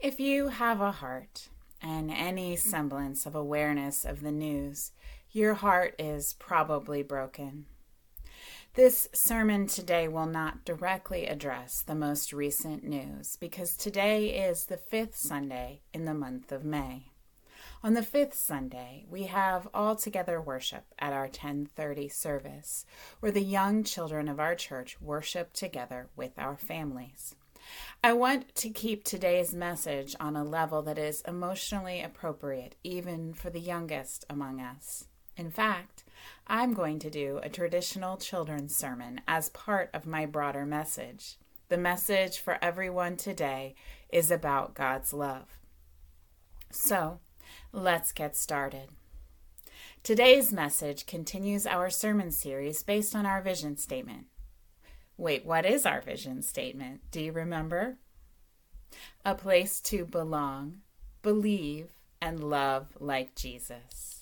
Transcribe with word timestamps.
If 0.00 0.20
you 0.20 0.46
have 0.46 0.80
a 0.80 0.92
heart 0.92 1.48
and 1.82 2.08
any 2.08 2.54
semblance 2.54 3.26
of 3.26 3.34
awareness 3.34 4.04
of 4.04 4.20
the 4.20 4.30
news, 4.30 4.92
your 5.32 5.54
heart 5.54 5.96
is 5.98 6.34
probably 6.34 7.02
broken. 7.02 7.66
This 8.74 9.08
sermon 9.12 9.66
today 9.66 10.06
will 10.06 10.26
not 10.26 10.64
directly 10.64 11.26
address 11.26 11.82
the 11.82 11.96
most 11.96 12.32
recent 12.32 12.84
news 12.84 13.38
because 13.40 13.76
today 13.76 14.28
is 14.28 14.66
the 14.66 14.76
fifth 14.76 15.16
Sunday 15.16 15.80
in 15.92 16.04
the 16.04 16.14
month 16.14 16.52
of 16.52 16.64
May. 16.64 17.06
On 17.82 17.94
the 17.94 18.04
fifth 18.04 18.34
Sunday, 18.34 19.04
we 19.10 19.24
have 19.24 19.66
all 19.74 19.96
together 19.96 20.40
worship 20.40 20.84
at 21.00 21.12
our 21.12 21.24
1030 21.24 22.08
service, 22.08 22.86
where 23.18 23.32
the 23.32 23.42
young 23.42 23.82
children 23.82 24.28
of 24.28 24.38
our 24.38 24.54
church 24.54 25.00
worship 25.00 25.52
together 25.52 26.08
with 26.14 26.38
our 26.38 26.56
families. 26.56 27.34
I 28.02 28.12
want 28.12 28.54
to 28.56 28.70
keep 28.70 29.04
today's 29.04 29.54
message 29.54 30.14
on 30.20 30.36
a 30.36 30.44
level 30.44 30.82
that 30.82 30.98
is 30.98 31.22
emotionally 31.22 32.02
appropriate, 32.02 32.76
even 32.84 33.34
for 33.34 33.50
the 33.50 33.60
youngest 33.60 34.24
among 34.30 34.60
us. 34.60 35.06
In 35.36 35.50
fact, 35.50 36.04
I'm 36.46 36.74
going 36.74 36.98
to 37.00 37.10
do 37.10 37.40
a 37.42 37.48
traditional 37.48 38.16
children's 38.16 38.74
sermon 38.74 39.20
as 39.28 39.50
part 39.50 39.90
of 39.92 40.06
my 40.06 40.26
broader 40.26 40.66
message. 40.66 41.36
The 41.68 41.78
message 41.78 42.38
for 42.38 42.58
everyone 42.62 43.16
today 43.16 43.74
is 44.10 44.30
about 44.30 44.74
God's 44.74 45.12
love. 45.12 45.58
So, 46.70 47.20
let's 47.72 48.12
get 48.12 48.36
started. 48.36 48.88
Today's 50.02 50.52
message 50.52 51.06
continues 51.06 51.66
our 51.66 51.90
sermon 51.90 52.30
series 52.30 52.82
based 52.82 53.14
on 53.14 53.26
our 53.26 53.42
vision 53.42 53.76
statement. 53.76 54.26
Wait, 55.18 55.44
what 55.44 55.66
is 55.66 55.84
our 55.84 56.00
vision 56.00 56.40
statement? 56.42 57.00
Do 57.10 57.20
you 57.20 57.32
remember? 57.32 57.96
A 59.24 59.34
place 59.34 59.80
to 59.80 60.04
belong, 60.04 60.82
believe, 61.22 61.88
and 62.22 62.48
love 62.48 62.96
like 63.00 63.34
Jesus. 63.34 64.20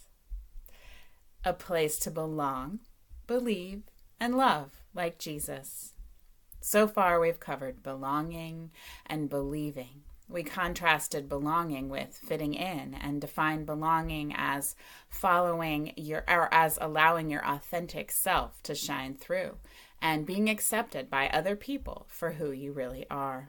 A 1.45 1.53
place 1.53 1.99
to 1.99 2.11
belong, 2.11 2.81
believe, 3.27 3.83
and 4.19 4.39
love 4.39 4.71
like 4.95 5.19
Jesus. 5.19 5.93
So 6.63 6.89
far, 6.89 7.21
we've 7.21 7.39
covered 7.39 7.83
belonging 7.83 8.71
and 9.05 9.29
believing. 9.29 10.03
We 10.31 10.45
contrasted 10.45 11.29
belonging 11.29 11.91
with 11.91 12.17
fitting 12.17 12.55
in 12.55 12.95
and 12.95 13.21
defined 13.21 13.67
belonging 13.67 14.33
as 14.35 14.75
following 15.11 15.93
your 15.97 16.25
or 16.27 16.49
as 16.53 16.79
allowing 16.81 17.31
your 17.31 17.47
authentic 17.47 18.11
self 18.11 18.63
to 18.63 18.75
shine 18.75 19.15
through 19.15 19.59
and 20.01 20.27
being 20.27 20.49
accepted 20.49 21.11
by 21.11 21.29
other 21.29 21.57
people 21.57 22.07
for 22.09 22.33
who 22.33 22.51
you 22.51 22.73
really 22.73 23.07
are. 23.11 23.49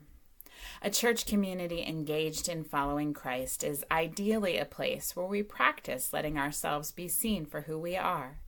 A 0.82 0.90
church 0.90 1.26
community 1.26 1.84
engaged 1.86 2.50
in 2.50 2.64
following 2.64 3.14
Christ 3.14 3.64
is 3.64 3.86
ideally 3.92 4.58
a 4.58 4.66
place 4.66 5.16
where 5.16 5.26
we 5.26 5.44
practice 5.44 6.14
letting 6.14 6.38
ourselves 6.38 6.92
be 6.92 7.08
seen 7.08 7.46
for 7.46 7.62
who 7.62 7.78
we 7.78 7.96
are, 7.96 8.40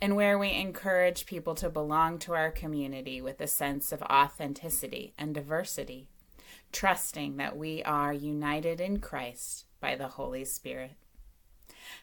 and 0.00 0.16
where 0.16 0.38
we 0.38 0.52
encourage 0.52 1.26
people 1.26 1.54
to 1.56 1.70
belong 1.70 2.18
to 2.20 2.34
our 2.34 2.50
community 2.50 3.20
with 3.20 3.40
a 3.40 3.46
sense 3.46 3.92
of 3.92 4.02
authenticity 4.02 5.14
and 5.16 5.34
diversity, 5.34 6.08
trusting 6.72 7.36
that 7.36 7.56
we 7.56 7.82
are 7.84 8.12
united 8.12 8.80
in 8.80 8.98
Christ 8.98 9.66
by 9.80 9.94
the 9.94 10.08
Holy 10.08 10.44
Spirit. 10.44 10.92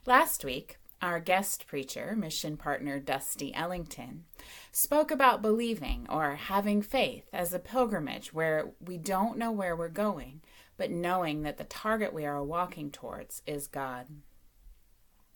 Last 0.06 0.46
week, 0.46 0.78
our 1.02 1.20
guest 1.20 1.66
preacher, 1.68 2.16
mission 2.16 2.58
partner 2.58 3.00
Dusty 3.00 3.54
Ellington, 3.54 4.26
spoke 4.72 5.12
about 5.12 5.42
believing 5.42 6.06
or 6.10 6.36
having 6.36 6.82
faith 6.82 7.30
as 7.32 7.54
a 7.54 7.60
pilgrimage 7.60 8.34
where 8.34 8.72
we 8.80 8.98
don't 8.98 9.38
know 9.38 9.52
where 9.52 9.76
we're 9.76 9.88
going, 9.90 10.42
but 10.78 10.92
knowing 10.92 11.44
that 11.44 11.58
the 11.58 11.64
target 11.64 12.14
we 12.14 12.26
are 12.26 12.44
walking 12.44 12.92
towards 12.92 13.42
is 13.46 13.68
God. 13.68 14.08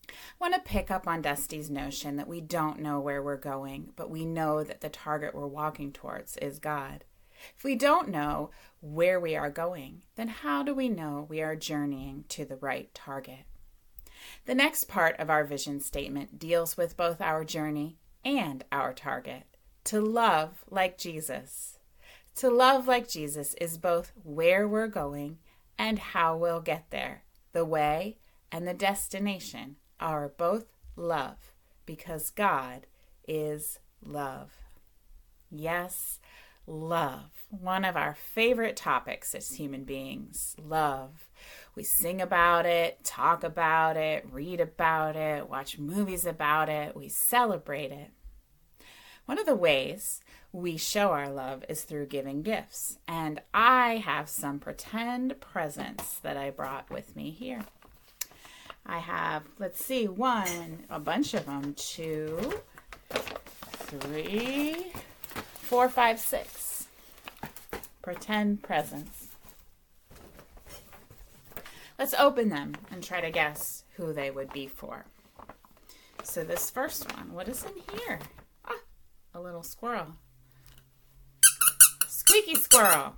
I 0.10 0.14
want 0.40 0.54
to 0.54 0.60
pick 0.60 0.92
up 0.92 1.08
on 1.08 1.22
Dusty's 1.22 1.70
notion 1.70 2.18
that 2.18 2.28
we 2.28 2.42
don't 2.42 2.80
know 2.80 3.00
where 3.00 3.24
we're 3.24 3.38
going, 3.38 3.94
but 3.96 4.10
we 4.10 4.26
know 4.26 4.64
that 4.64 4.82
the 4.82 4.90
target 4.90 5.34
we're 5.34 5.48
walking 5.48 5.92
towards 5.92 6.36
is 6.38 6.60
God. 6.60 7.06
If 7.58 7.64
we 7.64 7.76
don't 7.76 8.10
know 8.10 8.52
where 8.80 9.20
we 9.20 9.36
are 9.36 9.50
going, 9.50 10.02
then 10.16 10.28
how 10.28 10.64
do 10.64 10.74
we 10.74 10.90
know 10.90 11.26
we 11.30 11.42
are 11.42 11.56
journeying 11.56 12.26
to 12.30 12.46
the 12.46 12.58
right 12.58 12.94
target? 12.94 13.46
The 14.46 14.56
next 14.56 14.86
part 14.86 15.18
of 15.20 15.30
our 15.30 15.46
vision 15.46 15.80
statement 15.80 16.38
deals 16.38 16.76
with 16.76 16.98
both 16.98 17.22
our 17.22 17.46
journey 17.46 17.98
and 18.26 18.64
our 18.72 18.94
target 18.94 19.44
to 19.86 20.02
love 20.02 20.64
like 20.70 20.98
Jesus. 20.98 21.80
To 22.36 22.50
love 22.50 22.88
like 22.88 23.08
Jesus 23.08 23.54
is 23.56 23.78
both 23.78 24.12
where 24.24 24.68
we're 24.68 24.88
going 24.88 25.38
and 25.78 26.00
how 26.00 26.36
we'll 26.36 26.62
get 26.62 26.86
there. 26.90 27.24
The 27.54 27.66
way 27.66 28.18
and 28.52 28.68
the 28.68 28.74
destination 28.74 29.78
are 30.00 30.28
both 30.28 30.66
love 30.96 31.54
because 31.86 32.30
God 32.30 32.88
is 33.28 33.80
love. 34.04 34.52
Yes, 35.52 36.20
love. 36.66 37.46
One 37.50 37.86
of 37.86 37.96
our 37.96 38.16
favorite 38.16 38.76
topics 38.76 39.36
as 39.36 39.54
human 39.54 39.84
beings 39.84 40.56
love. 40.62 41.30
We 41.76 41.84
sing 41.84 42.22
about 42.22 42.66
it, 42.66 43.04
talk 43.04 43.44
about 43.44 43.98
it, 43.98 44.28
read 44.32 44.60
about 44.60 45.16
it, 45.16 45.50
watch 45.50 45.80
movies 45.80 46.26
about 46.26 46.70
it, 46.70 46.96
we 46.96 47.10
celebrate 47.10 47.92
it. 47.92 48.12
One 49.26 49.40
of 49.40 49.46
the 49.46 49.56
ways 49.56 50.22
we 50.52 50.78
show 50.78 51.12
our 51.12 51.30
love 51.30 51.66
is 51.68 51.84
through 51.84 52.08
giving 52.08 52.44
gifts, 52.44 53.00
and 53.08 53.42
I 53.54 53.98
have 54.06 54.30
some 54.30 54.60
pretend 54.60 55.42
presents 55.42 56.20
that 56.20 56.38
I 56.38 56.52
brought 56.52 56.92
with 56.92 57.16
me 57.16 57.32
here. 57.32 57.62
I 58.86 59.00
have, 59.00 59.44
let's 59.58 59.84
see, 59.84 60.08
one, 60.08 60.86
a 60.90 61.00
bunch 61.00 61.34
of 61.34 61.46
them, 61.46 61.74
two, 61.76 62.62
three, 63.10 64.92
four, 65.54 65.90
five, 65.90 66.20
six. 66.20 66.88
Pretend 68.02 68.62
presents. 68.62 69.23
Let's 71.98 72.14
open 72.16 72.50
them 72.50 72.74
and 72.92 73.04
try 73.04 73.22
to 73.22 73.32
guess 73.32 73.84
who 73.96 74.14
they 74.14 74.32
would 74.32 74.52
be 74.52 74.68
for. 74.68 75.06
So, 76.24 76.44
this 76.44 76.70
first 76.70 77.12
one, 77.16 77.34
what 77.34 77.48
is 77.48 77.64
in 77.66 77.98
here? 78.00 78.20
Ah, 78.66 78.80
a 79.34 79.42
little 79.42 79.64
squirrel. 79.64 80.08
Squeaky 82.08 82.56
squirrel. 82.56 83.16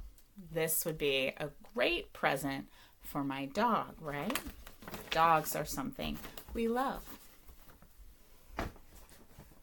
This 0.51 0.85
would 0.85 0.97
be 0.97 1.31
a 1.37 1.49
great 1.73 2.11
present 2.11 2.65
for 3.01 3.23
my 3.23 3.45
dog, 3.45 3.95
right? 4.01 4.37
Dogs 5.11 5.55
are 5.55 5.65
something 5.65 6.17
we 6.53 6.67
love. 6.67 7.03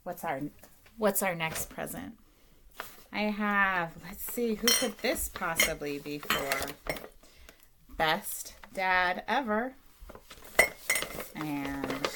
What's 0.05 0.25
our 0.25 0.41
what's 0.97 1.23
our 1.23 1.35
next 1.35 1.69
present? 1.69 2.15
I 3.13 3.25
have, 3.25 3.93
let's 4.05 4.25
see, 4.33 4.55
who 4.55 4.67
could 4.69 4.97
this 4.99 5.29
possibly 5.29 5.99
be 5.99 6.19
for? 6.19 6.71
Best 7.99 8.55
dad 8.73 9.23
ever. 9.29 9.75
And 11.35 12.09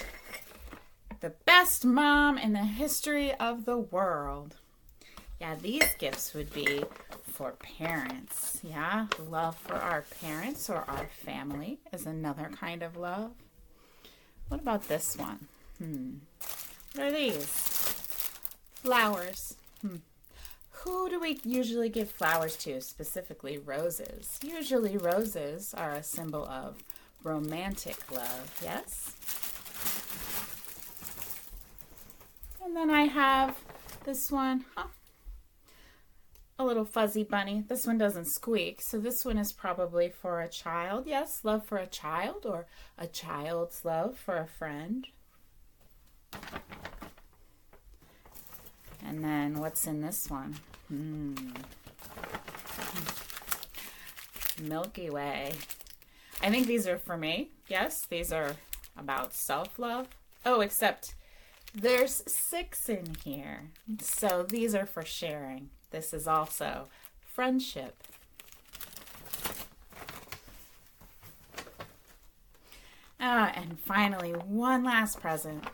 the 1.21 1.33
best 1.44 1.84
mom 1.84 2.39
in 2.39 2.53
the 2.53 2.65
history 2.65 3.34
of 3.34 3.65
the 3.65 3.78
world. 3.78 4.56
Yeah, 5.41 5.55
these 5.55 5.94
gifts 5.99 6.34
would 6.34 6.53
be 6.53 6.84
for 7.22 7.53
parents. 7.53 8.61
Yeah, 8.62 9.06
love 9.28 9.56
for 9.56 9.75
our 9.75 10.05
parents 10.22 10.71
or 10.71 10.84
our 10.89 11.06
family 11.06 11.78
is 11.93 12.06
another 12.06 12.50
kind 12.59 12.83
of 12.83 12.97
love. 12.97 13.33
What 14.49 14.61
about 14.61 14.88
this 14.88 15.17
one? 15.17 15.49
Hmm. 15.78 16.15
What 16.94 17.09
are 17.09 17.12
these? 17.12 17.47
Flowers. 18.76 19.56
Hmm. 19.82 19.97
Who 20.87 21.11
do 21.11 21.19
we 21.19 21.41
usually 21.44 21.88
give 21.88 22.09
flowers 22.11 22.55
to, 22.59 22.81
specifically 22.81 23.59
roses? 23.59 24.38
Usually, 24.44 24.97
roses 24.97 25.75
are 25.75 25.91
a 25.93 26.03
symbol 26.03 26.44
of 26.47 26.85
romantic 27.25 28.09
love, 28.12 28.61
yes? 28.62 29.12
And 32.65 32.77
then 32.77 32.88
I 32.88 33.03
have 33.03 33.56
this 34.05 34.31
one, 34.31 34.65
huh? 34.77 34.87
A 36.59 36.65
little 36.65 36.85
fuzzy 36.85 37.25
bunny. 37.25 37.65
This 37.69 37.85
one 37.85 37.99
doesn't 37.99 38.27
squeak, 38.27 38.81
so 38.81 38.99
this 38.99 39.25
one 39.25 39.39
is 39.39 39.53
probably 39.53 40.09
for 40.09 40.41
a 40.41 40.49
child. 40.49 41.09
Yes, 41.09 41.41
love 41.43 41.67
for 41.67 41.79
a 41.79 41.87
child 41.87 42.47
or 42.47 42.67
a 42.97 43.09
child's 43.09 43.85
love 43.85 44.17
for 44.17 44.37
a 44.37 44.47
friend. 44.47 45.09
And 49.05 49.25
then 49.25 49.59
what's 49.59 49.87
in 49.87 50.00
this 50.00 50.31
one? 50.31 50.56
Hmm. 50.88 51.35
Milky 54.62 55.11
Way. 55.11 55.53
I 56.43 56.50
think 56.50 56.67
these 56.67 56.87
are 56.87 56.99
for 56.99 57.17
me. 57.17 57.50
Yes, 57.69 58.06
these 58.06 58.33
are 58.33 58.56
about 58.97 59.35
self 59.35 59.79
love. 59.79 60.09
Oh, 60.44 60.61
except 60.61 61.15
there's 61.75 62.23
six 62.27 62.88
in 62.88 63.17
here. 63.25 63.71
So 64.00 64.47
these 64.49 64.75
are 64.75 64.87
for 64.87 65.05
sharing. 65.05 65.71
This 65.91 66.15
is 66.15 66.27
also 66.27 66.89
friendship. 67.35 67.97
Ah, 73.19 73.50
and 73.55 73.79
finally, 73.81 74.31
one 74.32 74.85
last 74.85 75.21
present. 75.21 75.65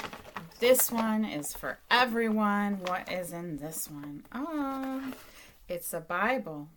This 0.63 0.93
one 0.93 1.25
is 1.25 1.53
for 1.57 1.81
everyone. 1.91 2.75
What 2.87 3.11
is 3.11 3.33
in 3.33 3.57
this 3.57 3.91
one? 3.91 4.23
Ah, 4.31 5.11
it's 5.69 5.93
a 5.93 5.99
Bible. 5.99 6.69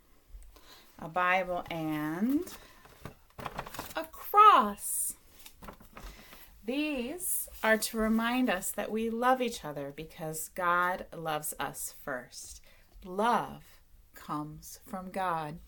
A 0.97 1.07
Bible 1.07 1.63
and 1.69 2.51
a 3.95 4.03
cross. 4.05 5.13
These 6.65 7.47
are 7.63 7.77
to 7.77 7.97
remind 7.99 8.49
us 8.49 8.71
that 8.71 8.89
we 8.89 9.11
love 9.11 9.39
each 9.39 9.63
other 9.63 9.93
because 9.95 10.49
God 10.55 11.05
loves 11.15 11.53
us 11.59 11.93
first. 12.03 12.61
Love 13.03 13.61
comes 14.15 14.79
from 14.83 15.11
God. 15.11 15.59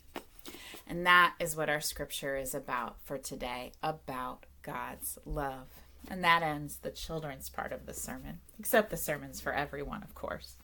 And 0.87 1.05
that 1.05 1.35
is 1.39 1.55
what 1.55 1.69
our 1.69 1.81
scripture 1.81 2.35
is 2.35 2.55
about 2.55 2.95
for 3.03 3.19
today 3.19 3.73
about 3.83 4.47
God's 4.63 5.19
love. 5.23 5.76
And 6.09 6.23
that 6.23 6.41
ends 6.43 6.77
the 6.77 6.89
children's 6.89 7.49
part 7.49 7.71
of 7.71 7.85
the 7.85 7.93
sermon, 7.93 8.39
except 8.59 8.89
the 8.89 8.97
sermon's 8.97 9.41
for 9.41 9.53
everyone, 9.53 10.03
of 10.03 10.15
course. 10.15 10.55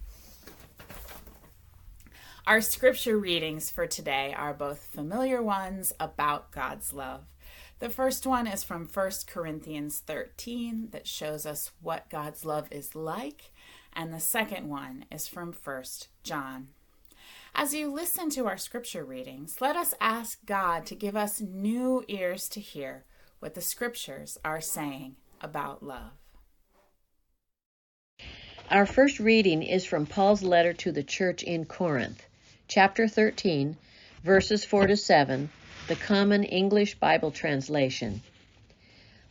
Our 2.46 2.62
scripture 2.62 3.18
readings 3.18 3.70
for 3.70 3.88
today 3.88 4.34
are 4.38 4.54
both 4.54 4.90
familiar 4.94 5.42
ones 5.42 5.94
about 6.00 6.52
God's 6.52 6.94
love. 6.94 7.22
The 7.80 7.90
first 7.90 8.26
one 8.26 8.48
is 8.48 8.64
from 8.64 8.88
1 8.88 9.12
Corinthians 9.28 10.00
13 10.00 10.90
that 10.92 11.08
shows 11.08 11.46
us 11.46 11.72
what 11.82 12.10
God's 12.10 12.46
love 12.46 12.68
is 12.72 12.96
like, 12.96 13.52
and 13.94 14.14
the 14.14 14.20
second 14.20 14.70
one 14.70 15.06
is 15.12 15.28
from 15.28 15.54
1 15.54 15.84
John. 16.24 16.68
As 17.56 17.74
you 17.74 17.94
listen 17.94 18.30
to 18.32 18.48
our 18.48 18.58
scripture 18.58 19.06
readings, 19.06 19.62
let 19.62 19.76
us 19.76 19.94
ask 20.02 20.46
God 20.46 20.86
to 20.88 20.96
give 20.96 21.16
us 21.16 21.40
new 21.40 22.04
ears 22.08 22.50
to 22.50 22.60
hear 22.60 23.06
what 23.40 23.54
the 23.54 23.62
scriptures 23.62 24.38
are 24.44 24.62
saying 24.62 25.16
about 25.44 25.84
love. 25.84 26.12
Our 28.72 28.86
first 28.86 29.20
reading 29.20 29.62
is 29.62 29.86
from 29.86 30.06
Paul's 30.06 30.42
letter 30.42 30.74
to 30.74 30.92
the 30.92 31.04
church 31.04 31.44
in 31.44 31.66
Corinth, 31.66 32.26
chapter 32.68 33.08
13, 33.08 33.78
verses 34.24 34.64
4 34.66 34.88
to 34.88 34.98
7, 34.98 35.50
the 35.88 35.96
Common 35.96 36.44
English 36.44 36.96
Bible 36.96 37.30
translation. 37.30 38.22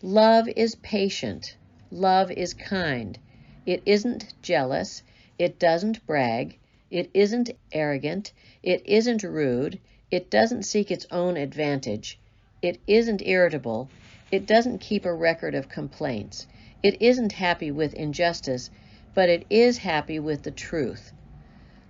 Love 0.02 0.48
is 0.48 0.74
patient. 0.76 1.56
Love 1.90 2.30
is 2.30 2.54
kind. 2.54 3.18
It 3.64 3.82
isn't 3.86 4.34
jealous. 4.42 5.02
It 5.38 5.58
doesn't 5.58 6.06
brag. 6.06 6.58
It 6.90 7.10
isn't 7.14 7.50
arrogant. 7.72 8.32
It 8.62 8.82
isn't 8.84 9.22
rude. 9.22 9.80
It 10.10 10.30
doesn't 10.30 10.64
seek 10.64 10.90
its 10.90 11.06
own 11.10 11.36
advantage. 11.36 12.18
It 12.60 12.78
isn't 12.86 13.22
irritable. 13.22 13.88
It 14.32 14.46
doesn't 14.46 14.78
keep 14.78 15.04
a 15.04 15.12
record 15.12 15.54
of 15.54 15.68
complaints. 15.68 16.46
It 16.82 17.02
isn't 17.02 17.32
happy 17.32 17.70
with 17.70 17.92
injustice, 17.92 18.70
but 19.12 19.28
it 19.28 19.44
is 19.50 19.76
happy 19.76 20.18
with 20.18 20.42
the 20.42 20.50
truth. 20.50 21.12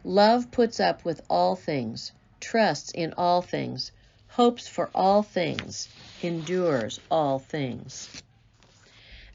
Love 0.02 0.50
puts 0.50 0.80
up 0.80 1.04
with 1.04 1.22
all 1.30 1.54
things, 1.54 2.10
trusts 2.40 2.90
in 2.90 3.14
all 3.16 3.42
things, 3.42 3.92
hopes 4.26 4.66
for 4.66 4.90
all 4.92 5.22
things, 5.22 5.88
endures 6.20 6.98
all 7.12 7.38
things. 7.38 8.10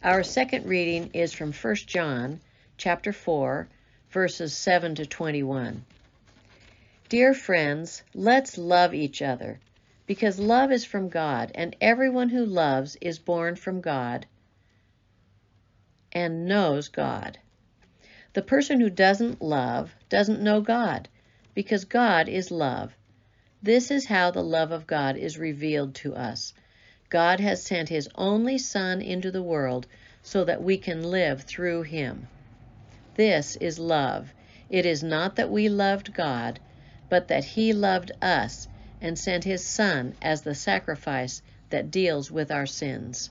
Our 0.03 0.21
second 0.21 0.65
reading 0.65 1.09
is 1.13 1.31
from 1.31 1.53
1 1.53 1.75
John 1.75 2.41
chapter 2.75 3.13
4 3.13 3.69
verses 4.11 4.53
7 4.53 4.95
to 4.95 5.05
21. 5.05 5.85
Dear 7.07 7.33
friends, 7.33 8.03
let's 8.13 8.57
love 8.57 8.93
each 8.93 9.21
other 9.21 9.61
because 10.07 10.39
love 10.39 10.71
is 10.71 10.85
from 10.85 11.09
God, 11.09 11.51
and 11.53 11.75
everyone 11.81 12.29
who 12.29 12.45
loves 12.45 12.95
is 13.01 13.19
born 13.19 13.57
from 13.57 13.81
God 13.81 14.25
and 16.13 16.45
knows 16.47 16.87
God. 16.87 17.37
The 18.31 18.41
person 18.41 18.79
who 18.79 18.89
doesn't 18.89 19.41
love 19.41 19.93
doesn't 20.07 20.41
know 20.41 20.61
God, 20.61 21.09
because 21.53 21.83
God 21.83 22.29
is 22.29 22.51
love. 22.51 22.95
This 23.61 23.91
is 23.91 24.05
how 24.05 24.31
the 24.31 24.43
love 24.43 24.71
of 24.71 24.87
God 24.87 25.17
is 25.17 25.37
revealed 25.37 25.93
to 25.95 26.15
us. 26.15 26.53
God 27.09 27.41
has 27.41 27.63
sent 27.63 27.89
his 27.89 28.07
only 28.15 28.57
Son 28.57 29.01
into 29.01 29.29
the 29.29 29.43
world 29.43 29.87
so 30.21 30.45
that 30.45 30.63
we 30.63 30.77
can 30.77 31.03
live 31.03 31.43
through 31.43 31.81
him. 31.81 32.29
This 33.15 33.57
is 33.57 33.77
love. 33.77 34.33
It 34.69 34.85
is 34.85 35.03
not 35.03 35.35
that 35.35 35.49
we 35.49 35.67
loved 35.67 36.13
God, 36.13 36.59
but 37.09 37.27
that 37.27 37.43
he 37.43 37.73
loved 37.73 38.11
us 38.21 38.67
and 39.01 39.17
sent 39.17 39.43
his 39.43 39.65
Son 39.65 40.15
as 40.21 40.41
the 40.41 40.55
sacrifice 40.55 41.41
that 41.69 41.91
deals 41.91 42.31
with 42.31 42.51
our 42.51 42.65
sins. 42.65 43.29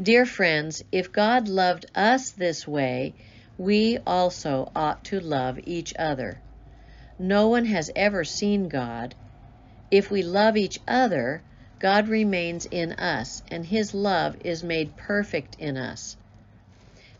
Dear 0.00 0.26
friends, 0.26 0.82
if 0.90 1.12
God 1.12 1.48
loved 1.48 1.86
us 1.94 2.32
this 2.32 2.66
way, 2.66 3.14
we 3.56 3.98
also 4.06 4.70
ought 4.74 5.04
to 5.04 5.20
love 5.20 5.60
each 5.62 5.94
other. 5.98 6.40
No 7.18 7.48
one 7.48 7.66
has 7.66 7.90
ever 7.94 8.24
seen 8.24 8.68
God. 8.68 9.14
If 9.90 10.10
we 10.10 10.22
love 10.22 10.56
each 10.56 10.80
other, 10.88 11.42
God 11.78 12.08
remains 12.08 12.66
in 12.66 12.92
us, 12.92 13.42
and 13.48 13.64
his 13.64 13.94
love 13.94 14.36
is 14.44 14.64
made 14.64 14.96
perfect 14.96 15.56
in 15.60 15.76
us. 15.76 16.16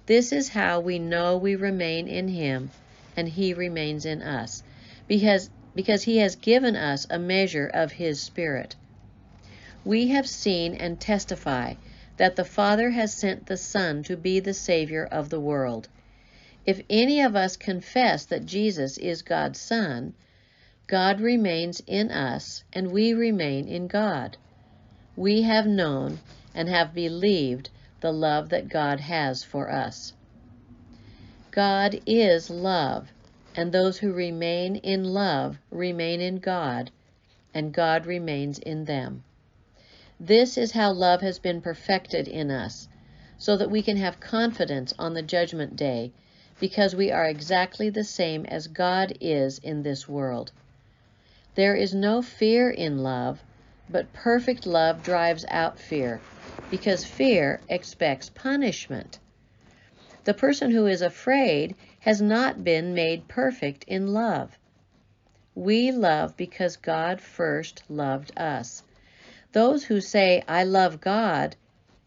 This 0.07 0.33
is 0.33 0.49
how 0.49 0.81
we 0.81 0.99
know 0.99 1.37
we 1.37 1.55
remain 1.55 2.09
in 2.09 2.29
him 2.29 2.71
and 3.17 3.29
he 3.29 3.55
remains 3.55 4.05
in 4.05 4.23
us, 4.23 4.63
because 5.07 5.49
because 5.75 6.03
he 6.03 6.19
has 6.19 6.37
given 6.37 6.77
us 6.77 7.07
a 7.11 7.19
measure 7.19 7.71
of 7.73 7.93
his 7.93 8.21
Spirit. 8.21 8.77
We 9.85 10.09
have 10.09 10.29
seen 10.29 10.75
and 10.75 11.01
testify 11.01 11.75
that 12.17 12.37
the 12.37 12.45
Father 12.45 12.91
has 12.91 13.13
sent 13.13 13.47
the 13.47 13.57
Son 13.57 14.03
to 14.05 14.17
be 14.17 14.41
the 14.41 14.55
Savior 14.55 15.05
of 15.05 15.31
the 15.31 15.41
world. 15.41 15.89
If 16.65 16.83
any 16.89 17.21
of 17.21 17.37
us 17.37 17.57
confess 17.57 18.25
that 18.27 18.47
Jesus 18.47 18.97
is 18.99 19.23
God's 19.23 19.61
Son, 19.61 20.15
God 20.87 21.21
remains 21.21 21.83
in 21.87 22.11
us 22.11 22.65
and 22.73 22.93
we 22.93 23.13
remain 23.13 23.69
in 23.69 23.87
God. 23.87 24.37
We 25.17 25.43
have 25.43 25.67
known 25.67 26.21
and 26.55 26.69
have 26.69 26.95
believed 26.95 27.69
the 28.01 28.13
love 28.13 28.51
that 28.51 28.69
God 28.69 29.01
has 29.01 29.43
for 29.43 29.71
us. 29.71 30.13
God 31.51 32.01
is 32.07 32.51
love, 32.51 33.09
and 33.55 33.71
those 33.71 33.99
who 33.99 34.13
remain 34.13 34.77
in 34.77 35.05
love 35.05 35.59
remain 35.71 36.21
in 36.21 36.39
God, 36.39 36.91
and 37.53 37.73
God 37.73 38.07
remains 38.07 38.59
in 38.59 38.85
them. 38.85 39.23
This 40.19 40.57
is 40.57 40.73
how 40.73 40.93
love 40.93 41.21
has 41.21 41.39
been 41.39 41.61
perfected 41.61 42.29
in 42.29 42.51
us, 42.51 42.89
so 43.39 43.57
that 43.57 43.71
we 43.71 43.83
can 43.83 43.97
have 43.97 44.21
confidence 44.21 44.93
on 44.99 45.15
the 45.15 45.23
judgment 45.23 45.77
day, 45.77 46.13
because 46.61 46.95
we 46.95 47.11
are 47.11 47.27
exactly 47.27 47.91
the 47.91 48.05
same 48.05 48.47
as 48.47 48.67
God 48.69 49.17
is 49.21 49.59
in 49.59 49.83
this 49.83 50.09
world. 50.09 50.53
There 51.55 51.75
is 51.75 51.95
no 51.95 52.23
fear 52.23 52.71
in 52.71 52.99
love, 52.99 53.41
but 53.89 54.13
perfect 54.13 54.67
love 54.67 55.03
drives 55.03 55.45
out 55.49 55.79
fear, 55.79 56.21
because 56.71 57.05
fear 57.05 57.61
expects 57.69 58.31
punishment. 58.31 59.19
The 60.25 60.35
person 60.35 60.71
who 60.71 60.87
is 60.87 61.03
afraid 61.03 61.75
has 62.05 62.21
not 62.21 62.63
been 62.63 62.93
made 62.93 63.27
perfect 63.29 63.83
in 63.85 64.13
love. 64.13 64.59
We 65.55 65.91
love 65.91 66.37
because 66.37 66.77
God 66.77 67.19
first 67.19 67.83
loved 67.89 68.31
us. 68.39 68.83
Those 69.53 69.85
who 69.85 70.03
say, 70.03 70.45
I 70.47 70.65
love 70.65 71.01
God, 71.01 71.57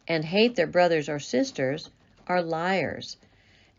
and 0.08 0.24
hate 0.24 0.56
their 0.56 0.68
brothers 0.68 1.10
or 1.10 1.18
sisters 1.18 1.90
are 2.28 2.44
liars. 2.44 3.18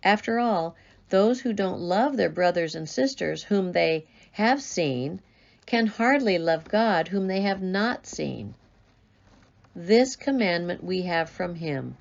After 0.02 0.40
all, 0.40 0.74
those 1.08 1.40
who 1.40 1.52
don't 1.52 1.78
love 1.78 2.16
their 2.16 2.30
brothers 2.30 2.74
and 2.74 2.88
sisters 2.88 3.44
whom 3.44 3.70
they 3.70 4.04
have 4.32 4.60
seen 4.60 5.20
can 5.66 5.86
hardly 5.86 6.36
love 6.36 6.64
God 6.64 7.06
whom 7.06 7.28
they 7.28 7.42
have 7.42 7.62
not 7.62 8.06
seen. 8.06 8.56
This 9.72 10.16
commandment 10.16 10.82
we 10.82 11.02
have 11.02 11.30
from 11.30 11.54
Him 11.54 11.96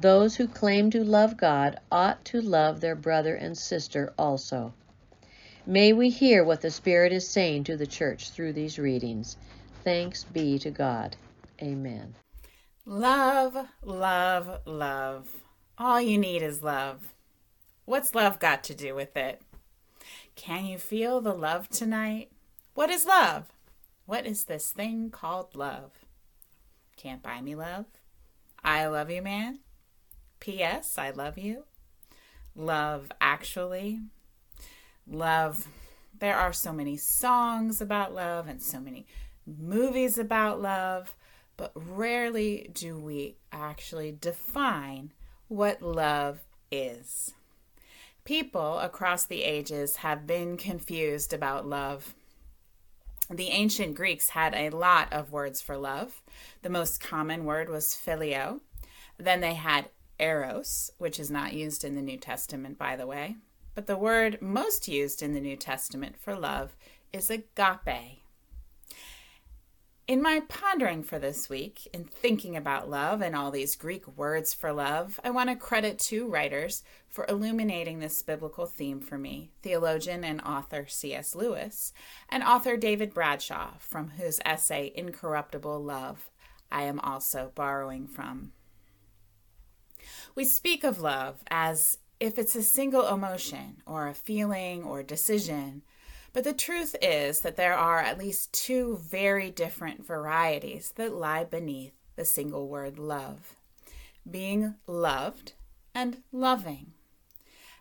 those 0.00 0.36
who 0.36 0.46
claim 0.46 0.90
to 0.90 1.02
love 1.02 1.36
God 1.36 1.80
ought 1.90 2.24
to 2.26 2.40
love 2.40 2.80
their 2.80 2.94
brother 2.94 3.34
and 3.34 3.56
sister 3.56 4.12
also. 4.18 4.72
May 5.66 5.92
we 5.92 6.10
hear 6.10 6.44
what 6.44 6.60
the 6.60 6.70
Spirit 6.70 7.12
is 7.12 7.28
saying 7.28 7.64
to 7.64 7.76
the 7.76 7.86
church 7.86 8.30
through 8.30 8.52
these 8.52 8.78
readings. 8.78 9.36
Thanks 9.84 10.24
be 10.24 10.58
to 10.60 10.70
God. 10.70 11.16
Amen. 11.62 12.14
Love, 12.84 13.56
love, 13.82 14.60
love. 14.64 15.28
All 15.78 16.00
you 16.00 16.18
need 16.18 16.42
is 16.42 16.62
love. 16.62 17.14
What's 17.84 18.14
love 18.14 18.38
got 18.38 18.62
to 18.64 18.74
do 18.74 18.94
with 18.94 19.16
it? 19.16 19.42
Can 20.34 20.66
you 20.66 20.78
feel 20.78 21.20
the 21.20 21.34
love 21.34 21.68
tonight? 21.68 22.30
What 22.74 22.90
is 22.90 23.06
love? 23.06 23.46
What 24.04 24.26
is 24.26 24.44
this 24.44 24.70
thing 24.70 25.10
called 25.10 25.56
love? 25.56 25.92
Can't 26.96 27.22
buy 27.22 27.40
me 27.40 27.54
love? 27.54 27.86
I 28.62 28.86
love 28.86 29.10
you, 29.10 29.22
man. 29.22 29.60
P.S. 30.40 30.98
I 30.98 31.10
love 31.10 31.38
you. 31.38 31.64
Love 32.54 33.10
actually. 33.20 34.00
Love. 35.06 35.68
There 36.18 36.36
are 36.36 36.52
so 36.52 36.72
many 36.72 36.96
songs 36.96 37.80
about 37.80 38.14
love 38.14 38.48
and 38.48 38.62
so 38.62 38.80
many 38.80 39.06
movies 39.46 40.18
about 40.18 40.60
love, 40.60 41.14
but 41.56 41.72
rarely 41.74 42.70
do 42.72 42.98
we 42.98 43.36
actually 43.52 44.16
define 44.18 45.12
what 45.48 45.82
love 45.82 46.40
is. 46.70 47.34
People 48.24 48.78
across 48.78 49.24
the 49.24 49.44
ages 49.44 49.96
have 49.96 50.26
been 50.26 50.56
confused 50.56 51.32
about 51.32 51.66
love. 51.66 52.14
The 53.30 53.48
ancient 53.48 53.94
Greeks 53.94 54.30
had 54.30 54.54
a 54.54 54.70
lot 54.70 55.12
of 55.12 55.30
words 55.30 55.60
for 55.60 55.76
love. 55.76 56.22
The 56.62 56.70
most 56.70 57.00
common 57.00 57.44
word 57.44 57.68
was 57.68 57.96
phileo. 57.96 58.60
Then 59.18 59.40
they 59.40 59.54
had 59.54 59.90
eros, 60.18 60.90
which 60.98 61.18
is 61.20 61.30
not 61.30 61.52
used 61.52 61.84
in 61.84 61.94
the 61.94 62.02
New 62.02 62.16
Testament, 62.16 62.78
by 62.78 62.96
the 62.96 63.06
way. 63.06 63.36
But 63.74 63.86
the 63.86 63.98
word 63.98 64.40
most 64.40 64.88
used 64.88 65.22
in 65.22 65.34
the 65.34 65.40
New 65.40 65.56
Testament 65.56 66.16
for 66.18 66.34
love 66.34 66.76
is 67.12 67.30
agape. 67.30 68.22
In 70.08 70.22
my 70.22 70.40
pondering 70.48 71.02
for 71.02 71.18
this 71.18 71.48
week, 71.48 71.88
in 71.92 72.04
thinking 72.04 72.56
about 72.56 72.88
love 72.88 73.20
and 73.20 73.34
all 73.34 73.50
these 73.50 73.74
Greek 73.74 74.06
words 74.16 74.54
for 74.54 74.72
love, 74.72 75.18
I 75.24 75.30
want 75.30 75.50
to 75.50 75.56
credit 75.56 75.98
two 75.98 76.28
writers 76.28 76.84
for 77.08 77.26
illuminating 77.28 77.98
this 77.98 78.22
biblical 78.22 78.66
theme 78.66 79.00
for 79.00 79.18
me 79.18 79.50
theologian 79.62 80.22
and 80.22 80.40
author 80.42 80.86
C.S. 80.86 81.34
Lewis, 81.34 81.92
and 82.28 82.44
author 82.44 82.76
David 82.76 83.12
Bradshaw, 83.12 83.78
from 83.80 84.10
whose 84.10 84.38
essay 84.44 84.92
Incorruptible 84.94 85.82
Love 85.82 86.30
I 86.70 86.82
am 86.82 87.00
also 87.00 87.52
borrowing 87.54 88.06
from. 88.06 88.52
We 90.34 90.44
speak 90.44 90.84
of 90.84 91.00
love 91.00 91.42
as 91.50 91.98
if 92.18 92.38
it's 92.38 92.56
a 92.56 92.62
single 92.62 93.06
emotion 93.08 93.82
or 93.86 94.08
a 94.08 94.14
feeling 94.14 94.84
or 94.84 95.02
decision 95.02 95.82
but 96.36 96.44
the 96.44 96.52
truth 96.52 96.94
is 97.00 97.40
that 97.40 97.56
there 97.56 97.72
are 97.72 97.98
at 97.98 98.18
least 98.18 98.52
two 98.52 98.98
very 98.98 99.50
different 99.50 100.06
varieties 100.06 100.92
that 100.96 101.14
lie 101.14 101.44
beneath 101.44 101.94
the 102.14 102.26
single 102.26 102.68
word 102.68 102.98
love 102.98 103.56
being 104.30 104.74
loved 104.86 105.54
and 105.94 106.18
loving. 106.30 106.92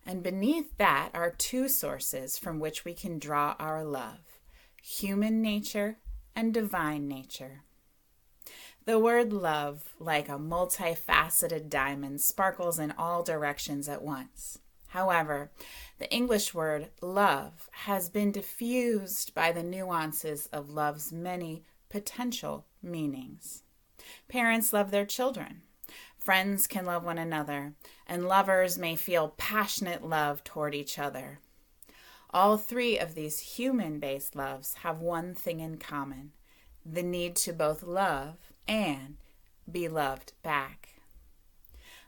And 0.05 0.23
beneath 0.23 0.77
that 0.77 1.09
are 1.13 1.31
two 1.31 1.67
sources 1.67 2.37
from 2.37 2.61
which 2.61 2.85
we 2.85 2.93
can 2.93 3.19
draw 3.19 3.55
our 3.59 3.83
love 3.83 4.39
human 4.81 5.41
nature 5.41 5.97
and 6.33 6.53
divine 6.53 7.09
nature. 7.09 7.64
The 8.85 8.99
word 8.99 9.33
love, 9.33 9.95
like 9.99 10.29
a 10.29 10.33
multifaceted 10.33 11.69
diamond, 11.69 12.21
sparkles 12.21 12.77
in 12.77 12.91
all 12.91 13.23
directions 13.23 13.89
at 13.89 14.03
once. 14.03 14.59
However, 14.89 15.49
the 15.97 16.11
English 16.13 16.53
word 16.53 16.89
love 17.01 17.67
has 17.71 18.09
been 18.09 18.31
diffused 18.31 19.33
by 19.33 19.51
the 19.51 19.63
nuances 19.63 20.45
of 20.53 20.69
love's 20.69 21.11
many 21.11 21.63
potential 21.89 22.67
meanings. 22.83 23.63
Parents 24.27 24.71
love 24.71 24.91
their 24.91 25.05
children. 25.05 25.63
Friends 26.19 26.67
can 26.67 26.85
love 26.85 27.03
one 27.03 27.17
another, 27.17 27.73
and 28.05 28.27
lovers 28.27 28.77
may 28.77 28.95
feel 28.95 29.33
passionate 29.35 30.03
love 30.03 30.43
toward 30.43 30.75
each 30.75 30.99
other. 30.99 31.39
All 32.29 32.57
three 32.57 32.99
of 32.99 33.15
these 33.15 33.39
human 33.39 33.97
based 33.97 34.35
loves 34.35 34.75
have 34.75 34.99
one 34.99 35.33
thing 35.33 35.59
in 35.59 35.77
common 35.79 36.33
the 36.85 37.01
need 37.01 37.35
to 37.35 37.51
both 37.51 37.81
love 37.81 38.53
and 38.67 39.17
be 39.69 39.87
loved 39.87 40.33
back. 40.43 40.89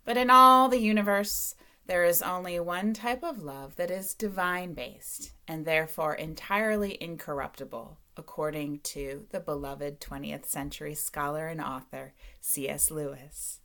But 0.05 0.17
in 0.17 0.29
all 0.29 0.69
the 0.69 0.79
universe, 0.79 1.55
there 1.85 2.03
is 2.03 2.21
only 2.21 2.59
one 2.59 2.93
type 2.93 3.23
of 3.23 3.41
love 3.41 3.75
that 3.77 3.91
is 3.91 4.13
divine 4.13 4.73
based 4.73 5.31
and 5.47 5.65
therefore 5.65 6.15
entirely 6.15 6.97
incorruptible, 7.01 7.97
according 8.15 8.79
to 8.79 9.25
the 9.31 9.39
beloved 9.39 9.99
20th 9.99 10.45
century 10.45 10.93
scholar 10.95 11.47
and 11.47 11.61
author 11.61 12.13
C.S. 12.41 12.91
Lewis. 12.91 13.59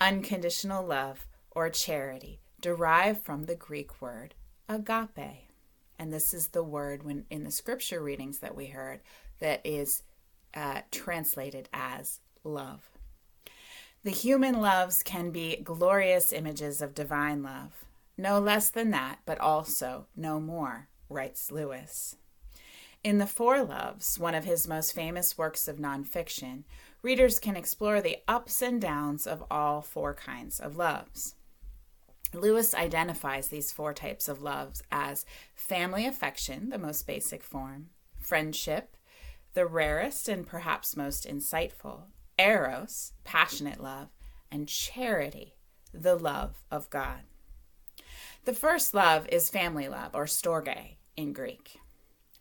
Unconditional 0.00 0.84
love 0.84 1.26
or 1.50 1.70
charity 1.70 2.40
derived 2.60 3.24
from 3.24 3.44
the 3.44 3.54
Greek 3.54 4.02
word 4.02 4.34
agape. 4.68 5.48
And 5.98 6.12
this 6.12 6.34
is 6.34 6.48
the 6.48 6.62
word 6.62 7.02
when 7.02 7.24
in 7.30 7.44
the 7.44 7.50
scripture 7.50 8.02
readings 8.02 8.40
that 8.40 8.54
we 8.54 8.66
heard 8.66 9.00
that 9.40 9.60
is 9.64 10.02
uh, 10.56 10.80
translated 10.90 11.68
as 11.72 12.18
love. 12.42 12.90
The 14.02 14.10
human 14.10 14.60
loves 14.60 15.02
can 15.02 15.30
be 15.30 15.56
glorious 15.56 16.32
images 16.32 16.80
of 16.80 16.94
divine 16.94 17.42
love. 17.42 17.84
No 18.16 18.40
less 18.40 18.70
than 18.70 18.90
that, 18.90 19.18
but 19.26 19.38
also 19.38 20.06
no 20.16 20.40
more, 20.40 20.88
writes 21.08 21.52
Lewis. 21.52 22.16
In 23.04 23.18
The 23.18 23.26
Four 23.26 23.62
Loves, 23.62 24.18
one 24.18 24.34
of 24.34 24.44
his 24.44 24.66
most 24.66 24.92
famous 24.92 25.36
works 25.36 25.68
of 25.68 25.76
nonfiction, 25.76 26.64
readers 27.02 27.38
can 27.38 27.56
explore 27.56 28.00
the 28.00 28.18
ups 28.26 28.62
and 28.62 28.80
downs 28.80 29.26
of 29.26 29.44
all 29.50 29.82
four 29.82 30.14
kinds 30.14 30.58
of 30.58 30.76
loves. 30.76 31.34
Lewis 32.32 32.74
identifies 32.74 33.48
these 33.48 33.70
four 33.70 33.92
types 33.92 34.28
of 34.28 34.42
loves 34.42 34.82
as 34.90 35.24
family 35.54 36.06
affection, 36.06 36.70
the 36.70 36.78
most 36.78 37.06
basic 37.06 37.42
form, 37.42 37.90
friendship, 38.18 38.95
the 39.56 39.66
rarest 39.66 40.28
and 40.28 40.46
perhaps 40.46 40.98
most 40.98 41.26
insightful, 41.26 42.02
eros, 42.38 43.14
passionate 43.24 43.82
love, 43.82 44.08
and 44.52 44.68
charity, 44.68 45.54
the 45.94 46.14
love 46.14 46.62
of 46.70 46.90
God. 46.90 47.20
The 48.44 48.52
first 48.52 48.92
love 48.92 49.26
is 49.30 49.48
family 49.48 49.88
love, 49.88 50.14
or 50.14 50.26
storge 50.26 50.96
in 51.16 51.32
Greek. 51.32 51.78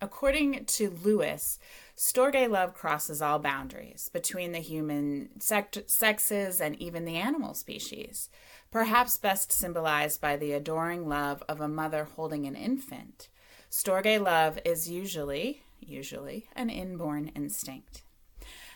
According 0.01 0.65
to 0.65 0.89
Lewis, 0.89 1.57
storge 1.95 2.49
love 2.49 2.73
crosses 2.73 3.21
all 3.21 3.39
boundaries 3.39 4.09
between 4.11 4.51
the 4.51 4.59
human 4.59 5.39
sect- 5.39 5.89
sexes 5.89 6.59
and 6.59 6.75
even 6.81 7.05
the 7.05 7.15
animal 7.15 7.53
species, 7.53 8.29
perhaps 8.71 9.17
best 9.17 9.53
symbolized 9.53 10.19
by 10.19 10.35
the 10.35 10.51
adoring 10.51 11.07
love 11.07 11.41
of 11.47 11.61
a 11.61 11.69
mother 11.69 12.09
holding 12.17 12.45
an 12.45 12.57
infant. 12.57 13.29
Storge 13.71 14.21
love 14.21 14.59
is 14.65 14.89
usually, 14.89 15.63
usually, 15.87 16.49
an 16.55 16.69
inborn 16.69 17.29
instinct. 17.29 18.03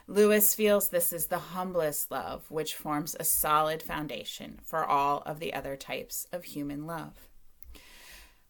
Lewis 0.07 0.55
feels 0.55 0.89
this 0.89 1.13
is 1.13 1.27
the 1.27 1.37
humblest 1.37 2.09
love, 2.09 2.49
which 2.49 2.73
forms 2.73 3.15
a 3.19 3.23
solid 3.23 3.83
foundation 3.83 4.59
for 4.65 4.83
all 4.83 5.21
of 5.25 5.39
the 5.39 5.53
other 5.53 5.75
types 5.75 6.25
of 6.31 6.45
human 6.45 6.87
love. 6.87 7.29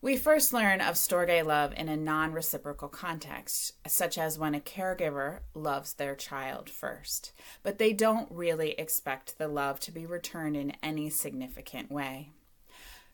We 0.02 0.16
first 0.16 0.54
learn 0.54 0.80
of 0.80 0.96
Storge 0.96 1.44
love 1.44 1.74
in 1.76 1.90
a 1.90 1.98
non 1.98 2.32
reciprocal 2.32 2.88
context, 2.88 3.74
such 3.86 4.18
as 4.18 4.40
when 4.40 4.56
a 4.56 4.62
caregiver 4.62 5.40
loves 5.54 5.94
their 5.94 6.16
child 6.16 6.70
first, 6.70 7.34
but 7.64 7.78
they 7.78 7.92
don't 7.92 8.32
really 8.32 8.72
expect 8.72 9.38
the 9.38 9.50
love 9.50 9.82
to 9.82 9.92
be 9.92 10.06
returned 10.06 10.56
in 10.56 10.72
any 10.82 11.10
significant 11.10 11.92
way. 11.92 12.30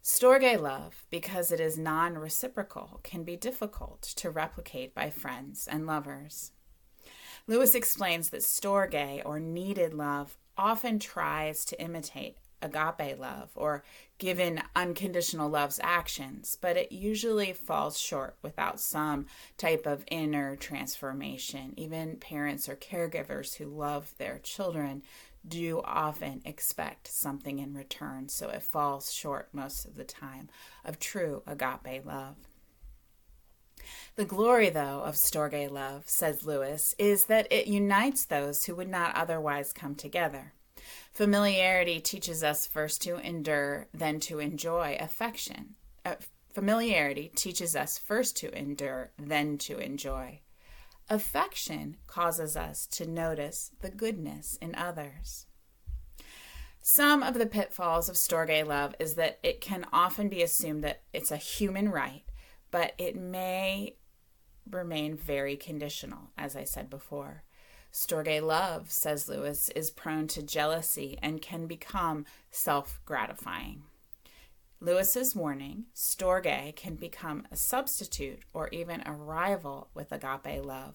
Storge 0.06 0.62
love, 0.62 1.04
because 1.10 1.52
it 1.52 1.60
is 1.60 1.80
non 1.80 2.16
reciprocal, 2.16 3.00
can 3.02 3.24
be 3.24 3.36
difficult 3.36 4.04
to 4.04 4.30
replicate 4.30 4.94
by 4.94 5.10
friends 5.10 5.68
and 5.68 5.88
lovers. 5.88 6.52
Lewis 7.48 7.74
explains 7.74 8.30
that 8.30 8.42
storge, 8.42 9.24
or 9.26 9.40
needed 9.40 9.96
love, 9.96 10.38
often 10.60 11.00
tries 11.00 11.66
to 11.66 11.82
imitate 11.82 12.38
agape 12.62 13.18
love 13.20 13.50
or 13.56 13.84
given 14.20 14.62
unconditional 14.76 15.50
love's 15.50 15.80
actions, 15.82 16.56
but 16.62 16.78
it 16.78 16.92
usually 16.92 17.52
falls 17.52 18.00
short 18.00 18.38
without 18.44 18.80
some 18.80 19.26
type 19.58 19.88
of 19.88 20.06
inner 20.12 20.56
transformation. 20.56 21.74
Even 21.78 22.18
parents 22.18 22.70
or 22.70 22.76
caregivers 22.76 23.56
who 23.56 23.66
love 23.66 24.14
their 24.20 24.38
children 24.38 25.02
do 25.48 25.82
often 25.84 26.42
expect 26.46 27.08
something 27.08 27.60
in 27.60 27.74
return, 27.74 28.30
so 28.30 28.50
it 28.50 28.64
falls 28.64 29.12
short 29.12 29.50
most 29.54 29.86
of 29.86 29.96
the 29.96 30.04
time 30.04 30.50
of 30.84 31.00
true 31.00 31.44
agape 31.46 32.06
love. 32.06 32.36
The 34.16 34.26
glory, 34.26 34.70
though, 34.70 35.02
of 35.02 35.16
Storge 35.16 35.70
love, 35.70 36.04
says 36.08 36.46
Lewis, 36.46 36.96
is 36.98 37.26
that 37.26 37.48
it 37.52 37.68
unites 37.68 38.26
those 38.26 38.64
who 38.64 38.76
would 38.76 38.90
not 38.90 39.16
otherwise 39.16 39.74
come 39.74 39.96
together. 39.96 40.54
Familiarity 41.12 42.00
teaches 42.00 42.44
us 42.44 42.66
first 42.66 43.02
to 43.04 43.18
endure, 43.18 43.88
then 43.94 44.20
to 44.22 44.40
enjoy 44.40 44.98
affection. 45.00 45.76
Uh, 46.04 46.16
familiarity 46.54 47.32
teaches 47.36 47.76
us 47.76 47.98
first 47.98 48.38
to 48.38 48.58
endure, 48.58 49.12
then 49.18 49.58
to 49.58 49.78
enjoy. 49.80 50.40
Affection 51.10 51.98
causes 52.08 52.58
us 52.58 52.88
to 52.88 53.06
notice 53.06 53.72
the 53.82 53.90
goodness 53.90 54.58
in 54.62 54.74
others. 54.76 55.46
Some 56.82 57.24
of 57.24 57.36
the 57.36 57.46
pitfalls 57.46 58.10
of 58.10 58.16
Storge 58.16 58.66
love 58.66 58.96
is 59.00 59.16
that 59.16 59.40
it 59.44 59.62
can 59.62 59.86
often 59.92 60.30
be 60.30 60.42
assumed 60.42 60.84
that 60.84 61.02
it's 61.14 61.32
a 61.32 61.38
human 61.38 61.90
right 61.90 62.24
but 62.76 62.92
it 62.98 63.16
may 63.16 63.96
remain 64.70 65.16
very 65.16 65.56
conditional, 65.56 66.32
as 66.38 66.58
I 66.58 66.66
said 66.66 66.90
before. 66.90 67.46
Storge 67.90 68.42
love, 68.42 68.92
says 68.92 69.30
Lewis, 69.30 69.70
is 69.70 69.92
prone 69.92 70.28
to 70.28 70.44
jealousy 70.44 71.18
and 71.22 71.42
can 71.42 71.68
become 71.68 72.26
self 72.52 73.00
gratifying. 73.06 73.84
Lewis's 74.86 75.36
warning, 75.36 75.86
Storge 75.96 76.76
can 76.76 76.94
become 76.94 77.48
a 77.50 77.56
substitute 77.56 78.44
or 78.54 78.70
even 78.70 79.02
a 79.04 79.14
rival 79.14 79.90
with 79.96 80.12
agape 80.12 80.64
love, 80.64 80.94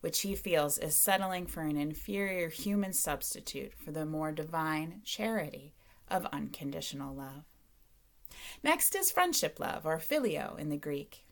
which 0.00 0.22
he 0.22 0.34
feels 0.34 0.76
is 0.76 0.96
settling 0.96 1.46
for 1.46 1.60
an 1.60 1.76
inferior 1.76 2.48
human 2.48 2.92
substitute 2.92 3.72
for 3.74 3.92
the 3.92 4.04
more 4.04 4.32
divine 4.32 5.02
charity 5.04 5.72
of 6.08 6.26
unconditional 6.32 7.14
love. 7.14 7.44
Next 8.64 8.96
is 8.96 9.12
friendship 9.12 9.60
love, 9.60 9.86
or 9.86 9.98
phileo 9.98 10.58
in 10.58 10.68
the 10.68 10.76
Greek. 10.76 11.24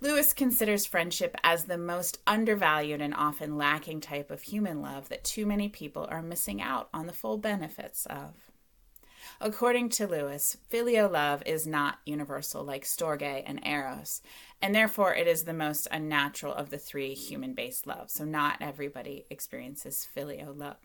Lewis 0.00 0.32
considers 0.32 0.86
friendship 0.86 1.36
as 1.44 1.64
the 1.64 1.76
most 1.76 2.20
undervalued 2.26 3.02
and 3.02 3.12
often 3.14 3.58
lacking 3.58 4.00
type 4.00 4.30
of 4.30 4.40
human 4.40 4.80
love 4.80 5.10
that 5.10 5.24
too 5.24 5.44
many 5.44 5.68
people 5.68 6.08
are 6.10 6.22
missing 6.22 6.62
out 6.62 6.88
on 6.94 7.06
the 7.06 7.12
full 7.12 7.36
benefits 7.36 8.06
of. 8.06 8.53
According 9.40 9.88
to 9.90 10.06
Lewis, 10.06 10.56
filial 10.68 11.10
love 11.10 11.42
is 11.44 11.66
not 11.66 11.98
universal 12.06 12.62
like 12.62 12.84
storge 12.84 13.42
and 13.46 13.60
eros, 13.66 14.22
and 14.62 14.74
therefore 14.74 15.14
it 15.14 15.26
is 15.26 15.44
the 15.44 15.52
most 15.52 15.88
unnatural 15.90 16.54
of 16.54 16.70
the 16.70 16.78
three 16.78 17.14
human 17.14 17.52
based 17.52 17.86
loves. 17.86 18.14
So, 18.14 18.24
not 18.24 18.58
everybody 18.60 19.26
experiences 19.30 20.04
filial 20.04 20.54
love. 20.54 20.76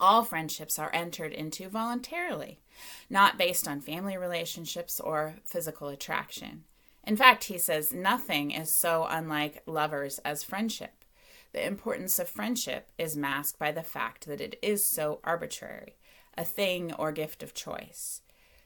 All 0.00 0.24
friendships 0.24 0.78
are 0.78 0.90
entered 0.92 1.32
into 1.32 1.68
voluntarily, 1.68 2.60
not 3.08 3.38
based 3.38 3.68
on 3.68 3.80
family 3.80 4.16
relationships 4.16 5.00
or 5.00 5.36
physical 5.44 5.88
attraction. 5.88 6.64
In 7.04 7.16
fact, 7.16 7.44
he 7.44 7.56
says 7.56 7.92
nothing 7.92 8.50
is 8.50 8.70
so 8.70 9.06
unlike 9.08 9.62
lovers 9.64 10.18
as 10.18 10.42
friendship. 10.42 11.04
The 11.52 11.64
importance 11.64 12.18
of 12.18 12.28
friendship 12.28 12.90
is 12.98 13.16
masked 13.16 13.58
by 13.58 13.72
the 13.72 13.82
fact 13.82 14.26
that 14.26 14.40
it 14.40 14.58
is 14.60 14.84
so 14.84 15.20
arbitrary, 15.24 15.96
a 16.36 16.44
thing 16.44 16.92
or 16.94 17.12
gift 17.12 17.42
of 17.42 17.54
choice. 17.54 18.22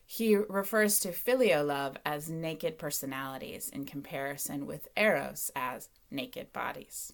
He 0.06 0.34
refers 0.34 0.98
to 1.00 1.12
filial 1.12 1.64
love 1.66 1.96
as 2.04 2.28
naked 2.28 2.78
personalities 2.78 3.68
in 3.68 3.84
comparison 3.84 4.66
with 4.66 4.88
eros 4.96 5.52
as 5.54 5.88
naked 6.10 6.52
bodies. 6.52 7.12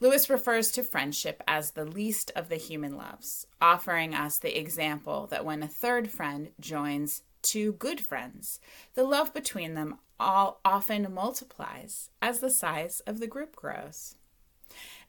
Lewis 0.00 0.30
refers 0.30 0.72
to 0.72 0.82
friendship 0.82 1.42
as 1.46 1.72
the 1.72 1.84
least 1.84 2.32
of 2.34 2.48
the 2.48 2.56
human 2.56 2.96
loves, 2.96 3.46
offering 3.60 4.14
us 4.14 4.38
the 4.38 4.58
example 4.58 5.26
that 5.26 5.44
when 5.44 5.62
a 5.62 5.68
third 5.68 6.10
friend 6.10 6.52
joins 6.58 7.22
two 7.42 7.72
good 7.72 8.00
friends, 8.00 8.60
the 8.94 9.04
love 9.04 9.34
between 9.34 9.74
them 9.74 9.98
all 10.18 10.60
often 10.64 11.12
multiplies 11.12 12.08
as 12.22 12.40
the 12.40 12.50
size 12.50 13.00
of 13.00 13.20
the 13.20 13.26
group 13.26 13.54
grows. 13.54 14.14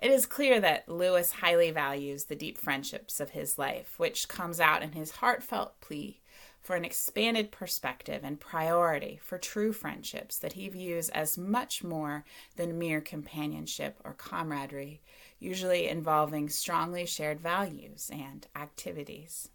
It 0.01 0.09
is 0.09 0.25
clear 0.25 0.59
that 0.59 0.89
Lewis 0.89 1.31
highly 1.31 1.69
values 1.69 2.23
the 2.23 2.35
deep 2.35 2.57
friendships 2.57 3.19
of 3.19 3.29
his 3.29 3.59
life, 3.59 3.93
which 3.97 4.27
comes 4.27 4.59
out 4.59 4.81
in 4.81 4.93
his 4.93 5.11
heartfelt 5.11 5.79
plea 5.79 6.19
for 6.59 6.75
an 6.75 6.83
expanded 6.83 7.51
perspective 7.51 8.21
and 8.23 8.39
priority 8.39 9.19
for 9.23 9.37
true 9.37 9.71
friendships 9.71 10.39
that 10.39 10.53
he 10.53 10.69
views 10.69 11.09
as 11.09 11.37
much 11.37 11.83
more 11.83 12.25
than 12.55 12.79
mere 12.79 12.99
companionship 12.99 13.99
or 14.03 14.13
camaraderie, 14.13 15.01
usually 15.39 15.87
involving 15.87 16.49
strongly 16.49 17.05
shared 17.05 17.39
values 17.39 18.09
and 18.11 18.47
activities. 18.55 19.49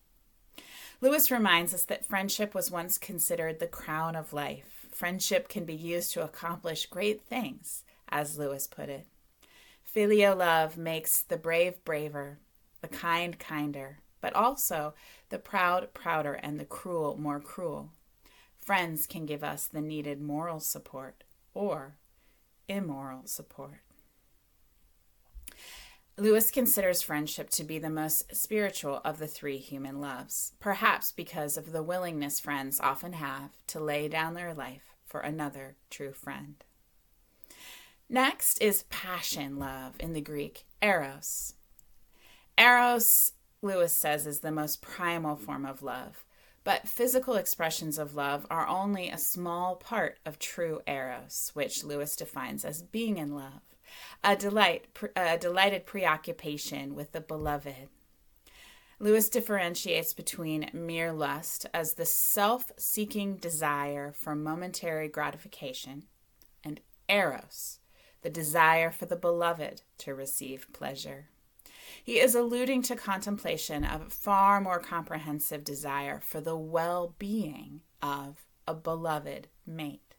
Lewis 1.00 1.30
reminds 1.30 1.74
us 1.74 1.82
that 1.84 2.06
friendship 2.06 2.54
was 2.54 2.70
once 2.70 2.98
considered 2.98 3.58
the 3.58 3.66
crown 3.66 4.14
of 4.14 4.32
life. 4.32 4.86
Friendship 4.92 5.48
can 5.48 5.64
be 5.64 5.74
used 5.74 6.12
to 6.12 6.22
accomplish 6.22 6.86
great 6.86 7.22
things, 7.22 7.82
as 8.08 8.38
Lewis 8.38 8.68
put 8.68 8.88
it. 8.88 9.06
Filial 9.96 10.36
love 10.36 10.76
makes 10.76 11.22
the 11.22 11.38
brave 11.38 11.82
braver, 11.82 12.38
the 12.82 12.88
kind 12.88 13.38
kinder, 13.38 14.00
but 14.20 14.34
also 14.34 14.92
the 15.30 15.38
proud 15.38 15.94
prouder 15.94 16.34
and 16.34 16.60
the 16.60 16.66
cruel 16.66 17.16
more 17.18 17.40
cruel. 17.40 17.92
Friends 18.60 19.06
can 19.06 19.24
give 19.24 19.42
us 19.42 19.66
the 19.66 19.80
needed 19.80 20.20
moral 20.20 20.60
support 20.60 21.24
or 21.54 21.96
immoral 22.68 23.22
support. 23.24 23.80
Lewis 26.18 26.50
considers 26.50 27.00
friendship 27.00 27.48
to 27.48 27.64
be 27.64 27.78
the 27.78 27.88
most 27.88 28.36
spiritual 28.36 29.00
of 29.02 29.18
the 29.18 29.26
three 29.26 29.56
human 29.56 29.98
loves, 29.98 30.52
perhaps 30.60 31.10
because 31.10 31.56
of 31.56 31.72
the 31.72 31.82
willingness 31.82 32.38
friends 32.38 32.78
often 32.80 33.14
have 33.14 33.52
to 33.68 33.80
lay 33.80 34.08
down 34.08 34.34
their 34.34 34.52
life 34.52 34.94
for 35.06 35.20
another 35.20 35.76
true 35.88 36.12
friend. 36.12 36.65
Next 38.08 38.62
is 38.62 38.84
passion 38.84 39.58
love 39.58 39.94
in 39.98 40.12
the 40.12 40.20
Greek, 40.20 40.64
eros. 40.80 41.54
Eros, 42.56 43.32
Lewis 43.62 43.92
says, 43.92 44.26
is 44.26 44.40
the 44.40 44.52
most 44.52 44.80
primal 44.80 45.34
form 45.34 45.66
of 45.66 45.82
love, 45.82 46.24
but 46.62 46.86
physical 46.86 47.34
expressions 47.34 47.98
of 47.98 48.14
love 48.14 48.46
are 48.48 48.66
only 48.68 49.08
a 49.08 49.18
small 49.18 49.74
part 49.74 50.18
of 50.24 50.38
true 50.38 50.80
eros, 50.86 51.50
which 51.54 51.82
Lewis 51.82 52.14
defines 52.14 52.64
as 52.64 52.82
being 52.82 53.16
in 53.16 53.34
love 53.34 53.60
a 54.22 54.36
delight, 54.36 54.86
a 55.16 55.38
delighted 55.38 55.86
preoccupation 55.86 56.94
with 56.94 57.12
the 57.12 57.20
beloved. 57.20 57.88
Lewis 58.98 59.28
differentiates 59.28 60.12
between 60.12 60.70
mere 60.72 61.12
lust 61.12 61.66
as 61.74 61.94
the 61.94 62.06
self 62.06 62.72
seeking 62.76 63.36
desire 63.36 64.12
for 64.12 64.34
momentary 64.34 65.08
gratification 65.08 66.04
and 66.64 66.80
eros, 67.08 67.78
the 68.26 68.30
desire 68.30 68.90
for 68.90 69.06
the 69.06 69.14
beloved 69.14 69.82
to 69.98 70.12
receive 70.12 70.66
pleasure. 70.72 71.28
He 72.02 72.18
is 72.18 72.34
alluding 72.34 72.82
to 72.82 72.96
contemplation 72.96 73.84
of 73.84 74.00
a 74.00 74.10
far 74.10 74.60
more 74.60 74.80
comprehensive 74.80 75.62
desire 75.62 76.18
for 76.18 76.40
the 76.40 76.56
well 76.56 77.14
being 77.20 77.82
of 78.02 78.44
a 78.66 78.74
beloved 78.74 79.46
mate. 79.64 80.16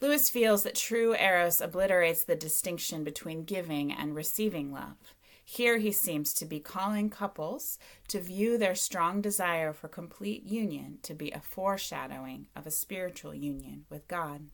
Lewis 0.00 0.30
feels 0.30 0.62
that 0.62 0.76
true 0.76 1.16
eros 1.16 1.60
obliterates 1.60 2.22
the 2.22 2.36
distinction 2.36 3.02
between 3.02 3.42
giving 3.42 3.90
and 3.92 4.14
receiving 4.14 4.70
love. 4.70 5.16
Here 5.44 5.78
he 5.78 5.90
seems 5.90 6.32
to 6.34 6.46
be 6.46 6.60
calling 6.60 7.10
couples 7.10 7.80
to 8.06 8.20
view 8.20 8.56
their 8.56 8.76
strong 8.76 9.20
desire 9.20 9.72
for 9.72 9.88
complete 9.88 10.44
union 10.44 10.98
to 11.02 11.12
be 11.12 11.32
a 11.32 11.40
foreshadowing 11.40 12.46
of 12.54 12.68
a 12.68 12.70
spiritual 12.70 13.34
union 13.34 13.84
with 13.90 14.06
God. 14.06 14.50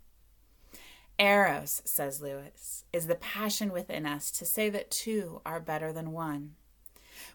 Eros, 1.19 1.81
says 1.85 2.21
Lewis, 2.21 2.85
is 2.93 3.07
the 3.07 3.15
passion 3.15 3.73
within 3.73 4.05
us 4.05 4.31
to 4.33 4.45
say 4.45 4.69
that 4.71 4.91
two 4.91 5.41
are 5.47 5.61
better 5.61 5.93
than 5.93 6.13
one. 6.13 6.57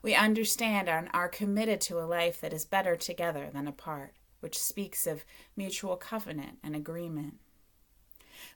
We 0.02 0.16
understand 0.16 0.90
and 0.90 1.10
are 1.14 1.30
committed 1.30 1.80
to 1.82 2.00
a 2.00 2.06
life 2.06 2.42
that 2.42 2.54
is 2.54 2.66
better 2.66 2.96
together 2.96 3.50
than 3.54 3.68
apart, 3.68 4.14
which 4.42 4.60
speaks 4.60 5.08
of 5.08 5.24
mutual 5.56 5.96
covenant 5.96 6.60
and 6.64 6.76
agreement. 6.76 7.36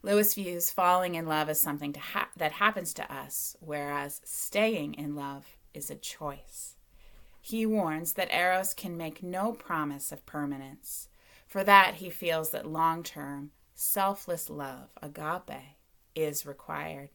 Lewis 0.01 0.33
views 0.33 0.69
falling 0.69 1.15
in 1.15 1.25
love 1.25 1.49
as 1.49 1.59
something 1.59 1.93
ha- 1.93 2.29
that 2.35 2.53
happens 2.53 2.93
to 2.93 3.13
us, 3.13 3.55
whereas 3.59 4.21
staying 4.25 4.93
in 4.95 5.15
love 5.15 5.57
is 5.73 5.89
a 5.89 5.95
choice. 5.95 6.75
He 7.41 7.65
warns 7.65 8.13
that 8.13 8.33
Eros 8.33 8.73
can 8.73 8.95
make 8.97 9.23
no 9.23 9.51
promise 9.53 10.11
of 10.11 10.25
permanence. 10.25 11.09
For 11.47 11.63
that, 11.63 11.95
he 11.95 12.09
feels 12.09 12.51
that 12.51 12.65
long 12.65 13.03
term, 13.03 13.51
selfless 13.75 14.49
love, 14.49 14.89
agape, 15.01 15.75
is 16.15 16.45
required. 16.45 17.09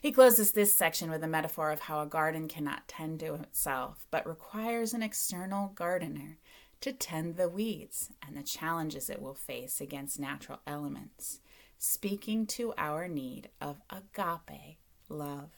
He 0.00 0.12
closes 0.12 0.52
this 0.52 0.72
section 0.74 1.10
with 1.10 1.22
a 1.22 1.28
metaphor 1.28 1.70
of 1.70 1.80
how 1.80 2.00
a 2.00 2.06
garden 2.06 2.48
cannot 2.48 2.88
tend 2.88 3.20
to 3.20 3.34
itself, 3.34 4.06
but 4.10 4.26
requires 4.26 4.94
an 4.94 5.02
external 5.02 5.68
gardener 5.74 6.38
to 6.80 6.92
tend 6.92 7.36
the 7.36 7.48
weeds 7.48 8.10
and 8.26 8.36
the 8.36 8.42
challenges 8.42 9.10
it 9.10 9.20
will 9.20 9.34
face 9.34 9.80
against 9.80 10.18
natural 10.18 10.60
elements, 10.66 11.40
speaking 11.78 12.46
to 12.46 12.72
our 12.78 13.08
need 13.08 13.50
of 13.60 13.80
agape 13.90 14.78
love. 15.08 15.50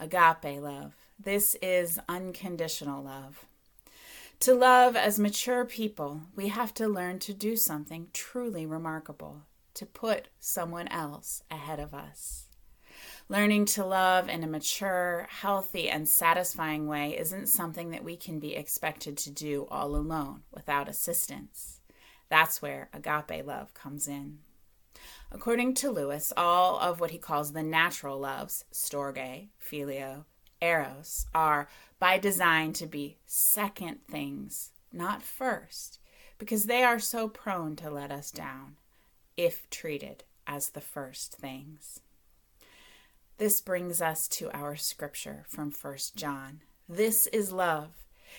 Agape 0.00 0.60
love. 0.60 0.94
This 1.18 1.56
is 1.62 2.00
unconditional 2.08 3.02
love. 3.02 3.44
To 4.40 4.54
love 4.54 4.94
as 4.94 5.18
mature 5.18 5.64
people, 5.64 6.22
we 6.36 6.48
have 6.48 6.74
to 6.74 6.88
learn 6.88 7.18
to 7.20 7.32
do 7.32 7.56
something 7.56 8.08
truly 8.12 8.66
remarkable, 8.66 9.42
to 9.74 9.86
put 9.86 10.28
someone 10.38 10.88
else 10.88 11.42
ahead 11.50 11.80
of 11.80 11.94
us. 11.94 12.48
Learning 13.28 13.64
to 13.64 13.84
love 13.84 14.28
in 14.28 14.44
a 14.44 14.46
mature, 14.46 15.26
healthy, 15.30 15.88
and 15.88 16.06
satisfying 16.06 16.86
way 16.86 17.16
isn't 17.18 17.48
something 17.48 17.90
that 17.90 18.04
we 18.04 18.16
can 18.16 18.38
be 18.38 18.54
expected 18.54 19.16
to 19.16 19.30
do 19.30 19.66
all 19.70 19.96
alone 19.96 20.42
without 20.52 20.88
assistance. 20.88 21.80
That's 22.28 22.60
where 22.60 22.90
agape 22.92 23.46
love 23.46 23.72
comes 23.72 24.06
in. 24.06 24.40
According 25.32 25.74
to 25.76 25.90
Lewis, 25.90 26.32
all 26.36 26.78
of 26.78 27.00
what 27.00 27.12
he 27.12 27.18
calls 27.18 27.52
the 27.52 27.62
natural 27.62 28.18
loves, 28.18 28.64
storge, 28.72 29.48
phileo, 29.58 30.24
eros, 30.60 31.26
are 31.34 31.68
by 32.04 32.18
design 32.18 32.70
to 32.70 32.86
be 32.86 33.16
second 33.24 33.96
things, 34.10 34.72
not 34.92 35.22
first, 35.22 35.98
because 36.36 36.64
they 36.64 36.82
are 36.82 36.98
so 36.98 37.28
prone 37.28 37.74
to 37.74 37.88
let 37.88 38.10
us 38.10 38.30
down 38.30 38.76
if 39.38 39.70
treated 39.70 40.22
as 40.46 40.68
the 40.68 40.82
first 40.82 41.32
things. 41.32 42.00
This 43.38 43.62
brings 43.62 44.02
us 44.02 44.28
to 44.28 44.54
our 44.54 44.76
scripture 44.76 45.46
from 45.48 45.72
1 45.72 45.96
John. 46.14 46.60
This 46.86 47.26
is 47.28 47.52
love. 47.52 47.92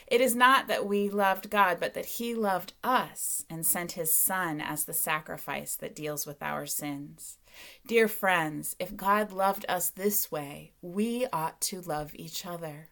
It 0.06 0.22
is 0.22 0.36
not 0.36 0.68
that 0.68 0.86
we 0.86 1.10
loved 1.10 1.50
God, 1.50 1.78
but 1.80 1.96
that 1.96 2.06
He 2.06 2.36
loved 2.36 2.74
us 2.84 3.46
and 3.50 3.66
sent 3.66 3.94
His 3.94 4.14
Son 4.14 4.62
as 4.62 4.84
the 4.84 4.94
sacrifice 4.94 5.76
that 5.78 5.96
deals 5.96 6.28
with 6.28 6.44
our 6.44 6.68
sins. 6.68 7.40
Dear 7.88 8.08
friends, 8.08 8.76
if 8.78 8.96
God 8.96 9.32
loved 9.32 9.66
us 9.68 9.90
this 9.90 10.32
way, 10.32 10.74
we 10.84 11.26
ought 11.34 11.60
to 11.62 11.82
love 11.82 12.12
each 12.14 12.46
other. 12.46 12.90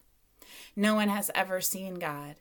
No 0.75 0.95
one 0.95 1.09
has 1.09 1.31
ever 1.33 1.61
seen 1.61 1.95
God. 1.95 2.35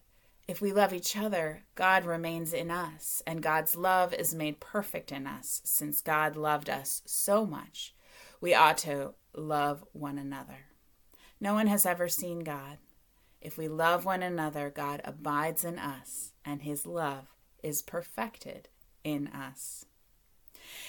If 0.48 0.60
we 0.60 0.72
love 0.72 0.92
each 0.92 1.16
other, 1.16 1.62
God 1.74 2.04
remains 2.04 2.52
in 2.52 2.70
us, 2.70 3.22
and 3.26 3.42
God's 3.42 3.76
love 3.76 4.12
is 4.12 4.34
made 4.34 4.60
perfect 4.60 5.12
in 5.12 5.26
us, 5.26 5.60
since 5.64 6.00
God 6.00 6.36
loved 6.36 6.68
us 6.68 7.02
so 7.06 7.46
much. 7.46 7.94
We 8.40 8.54
ought 8.54 8.78
to 8.78 9.14
love 9.34 9.84
one 9.92 10.18
another. 10.18 10.66
No 11.40 11.54
one 11.54 11.68
has 11.68 11.86
ever 11.86 12.08
seen 12.08 12.40
God. 12.40 12.78
If 13.40 13.56
we 13.56 13.68
love 13.68 14.04
one 14.04 14.22
another, 14.22 14.68
God 14.70 15.00
abides 15.04 15.64
in 15.64 15.78
us, 15.78 16.32
and 16.44 16.62
his 16.62 16.86
love 16.86 17.28
is 17.62 17.82
perfected 17.82 18.68
in 19.04 19.28
us. 19.28 19.86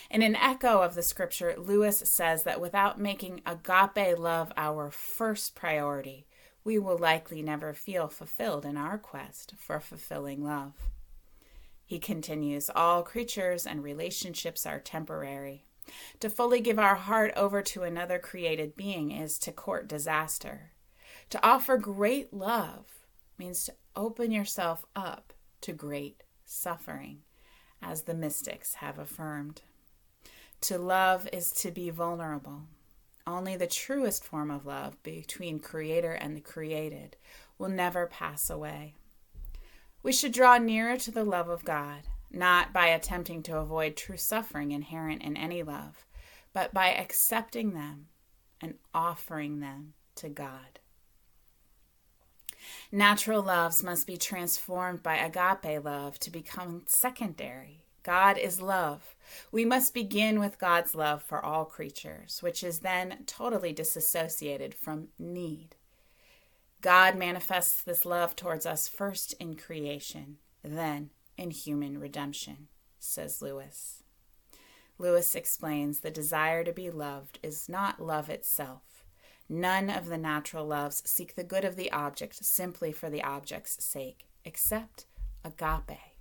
In 0.09 0.21
an 0.21 0.35
echo 0.35 0.81
of 0.81 0.95
the 0.95 1.03
scripture, 1.03 1.55
Lewis 1.57 1.99
says 2.05 2.43
that 2.43 2.61
without 2.61 2.99
making 2.99 3.41
agape 3.45 4.17
love 4.17 4.51
our 4.55 4.91
first 4.91 5.55
priority, 5.55 6.27
we 6.63 6.79
will 6.79 6.97
likely 6.97 7.41
never 7.41 7.73
feel 7.73 8.07
fulfilled 8.07 8.65
in 8.65 8.77
our 8.77 8.97
quest 8.97 9.53
for 9.57 9.79
fulfilling 9.79 10.43
love. 10.43 10.73
He 11.85 11.99
continues 11.99 12.69
All 12.73 13.03
creatures 13.03 13.67
and 13.67 13.83
relationships 13.83 14.65
are 14.65 14.79
temporary. 14.79 15.65
To 16.21 16.29
fully 16.29 16.61
give 16.61 16.79
our 16.79 16.95
heart 16.95 17.33
over 17.35 17.61
to 17.61 17.83
another 17.83 18.17
created 18.17 18.75
being 18.75 19.11
is 19.11 19.37
to 19.39 19.51
court 19.51 19.87
disaster. 19.87 20.71
To 21.29 21.45
offer 21.45 21.77
great 21.77 22.33
love 22.33 22.85
means 23.37 23.65
to 23.65 23.73
open 23.95 24.31
yourself 24.31 24.85
up 24.95 25.33
to 25.61 25.73
great 25.73 26.23
suffering, 26.45 27.19
as 27.81 28.03
the 28.03 28.13
mystics 28.13 28.75
have 28.75 28.97
affirmed. 28.97 29.61
To 30.61 30.77
love 30.77 31.27
is 31.33 31.51
to 31.53 31.71
be 31.71 31.89
vulnerable. 31.89 32.63
Only 33.25 33.55
the 33.55 33.67
truest 33.67 34.23
form 34.23 34.51
of 34.51 34.65
love 34.65 35.01
between 35.01 35.59
Creator 35.59 36.11
and 36.11 36.35
the 36.35 36.41
created 36.41 37.15
will 37.57 37.69
never 37.69 38.05
pass 38.05 38.49
away. 38.49 38.95
We 40.01 40.11
should 40.11 40.33
draw 40.33 40.57
nearer 40.57 40.97
to 40.97 41.11
the 41.11 41.23
love 41.23 41.47
of 41.47 41.63
God, 41.63 42.01
not 42.29 42.73
by 42.73 42.87
attempting 42.87 43.41
to 43.43 43.57
avoid 43.57 43.95
true 43.95 44.17
suffering 44.17 44.71
inherent 44.71 45.21
in 45.21 45.37
any 45.37 45.63
love, 45.63 46.05
but 46.51 46.73
by 46.73 46.93
accepting 46.93 47.73
them 47.73 48.07
and 48.59 48.75
offering 48.93 49.61
them 49.61 49.93
to 50.15 50.27
God. 50.27 50.79
Natural 52.91 53.41
loves 53.41 53.83
must 53.83 54.05
be 54.05 54.17
transformed 54.17 55.01
by 55.01 55.15
agape 55.15 55.83
love 55.83 56.19
to 56.19 56.29
become 56.29 56.83
secondary. 56.85 57.82
God 58.03 58.37
is 58.37 58.61
love. 58.61 59.15
We 59.51 59.65
must 59.65 59.93
begin 59.93 60.39
with 60.39 60.59
God's 60.59 60.93
love 60.93 61.23
for 61.23 61.43
all 61.43 61.65
creatures, 61.65 62.39
which 62.41 62.63
is 62.63 62.79
then 62.79 63.23
totally 63.25 63.73
disassociated 63.73 64.75
from 64.75 65.07
need. 65.17 65.75
God 66.81 67.17
manifests 67.17 67.81
this 67.81 68.05
love 68.05 68.35
towards 68.35 68.65
us 68.65 68.87
first 68.87 69.33
in 69.39 69.55
creation, 69.55 70.37
then 70.63 71.11
in 71.37 71.51
human 71.51 71.97
redemption, 71.97 72.67
says 72.99 73.41
Lewis. 73.41 74.03
Lewis 74.99 75.33
explains 75.33 75.99
the 75.99 76.11
desire 76.11 76.63
to 76.63 76.73
be 76.73 76.91
loved 76.91 77.39
is 77.41 77.67
not 77.67 78.01
love 78.01 78.29
itself 78.29 78.93
None 79.49 79.89
of 79.89 80.07
the 80.07 80.17
natural 80.17 80.65
loves 80.65 81.03
seek 81.05 81.35
the 81.35 81.43
good 81.43 81.65
of 81.65 81.75
the 81.75 81.91
object 81.91 82.43
simply 82.43 82.91
for 82.91 83.09
the 83.09 83.21
object's 83.21 83.83
sake, 83.83 84.25
except 84.45 85.05
agape. 85.43 86.12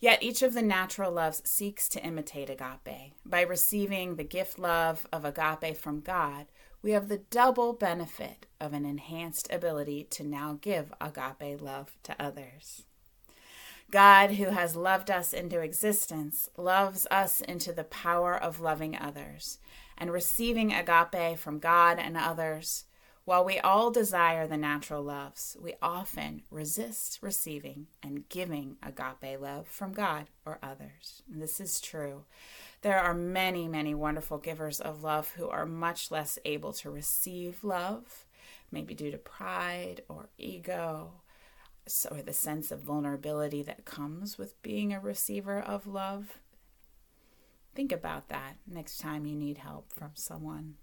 Yet 0.00 0.22
each 0.22 0.42
of 0.42 0.54
the 0.54 0.62
natural 0.62 1.12
loves 1.12 1.42
seeks 1.48 1.88
to 1.90 2.04
imitate 2.04 2.50
agape. 2.50 3.14
By 3.24 3.42
receiving 3.42 4.16
the 4.16 4.24
gift 4.24 4.58
love 4.58 5.06
of 5.12 5.24
agape 5.24 5.76
from 5.76 6.00
God, 6.00 6.46
we 6.82 6.92
have 6.92 7.08
the 7.08 7.22
double 7.30 7.72
benefit 7.72 8.46
of 8.60 8.72
an 8.72 8.84
enhanced 8.84 9.50
ability 9.50 10.04
to 10.10 10.22
now 10.22 10.58
give 10.60 10.92
agape 11.00 11.60
love 11.60 11.96
to 12.02 12.14
others. 12.22 12.84
God, 13.90 14.32
who 14.32 14.46
has 14.46 14.76
loved 14.76 15.10
us 15.10 15.32
into 15.32 15.60
existence, 15.60 16.48
loves 16.56 17.06
us 17.10 17.40
into 17.40 17.72
the 17.72 17.84
power 17.84 18.36
of 18.36 18.60
loving 18.60 18.96
others 18.96 19.58
and 19.96 20.12
receiving 20.12 20.72
agape 20.72 21.38
from 21.38 21.58
God 21.58 21.98
and 21.98 22.16
others. 22.16 22.84
While 23.26 23.46
we 23.46 23.58
all 23.58 23.90
desire 23.90 24.46
the 24.46 24.58
natural 24.58 25.02
loves, 25.02 25.56
we 25.58 25.74
often 25.80 26.42
resist 26.50 27.20
receiving 27.22 27.86
and 28.02 28.28
giving 28.28 28.76
agape 28.82 29.40
love 29.40 29.66
from 29.66 29.94
God 29.94 30.26
or 30.44 30.58
others. 30.62 31.22
And 31.32 31.40
this 31.40 31.58
is 31.58 31.80
true. 31.80 32.24
There 32.82 33.00
are 33.00 33.14
many, 33.14 33.66
many 33.66 33.94
wonderful 33.94 34.36
givers 34.36 34.78
of 34.78 35.02
love 35.02 35.32
who 35.36 35.48
are 35.48 35.64
much 35.64 36.10
less 36.10 36.38
able 36.44 36.74
to 36.74 36.90
receive 36.90 37.64
love, 37.64 38.26
maybe 38.70 38.92
due 38.92 39.10
to 39.10 39.16
pride 39.16 40.02
or 40.06 40.28
ego, 40.36 41.12
or 42.10 42.20
the 42.20 42.34
sense 42.34 42.70
of 42.70 42.80
vulnerability 42.80 43.62
that 43.62 43.86
comes 43.86 44.36
with 44.36 44.60
being 44.60 44.92
a 44.92 45.00
receiver 45.00 45.58
of 45.58 45.86
love. 45.86 46.40
Think 47.74 47.90
about 47.90 48.28
that 48.28 48.58
next 48.66 48.98
time 48.98 49.24
you 49.24 49.34
need 49.34 49.58
help 49.58 49.90
from 49.94 50.10
someone. 50.12 50.74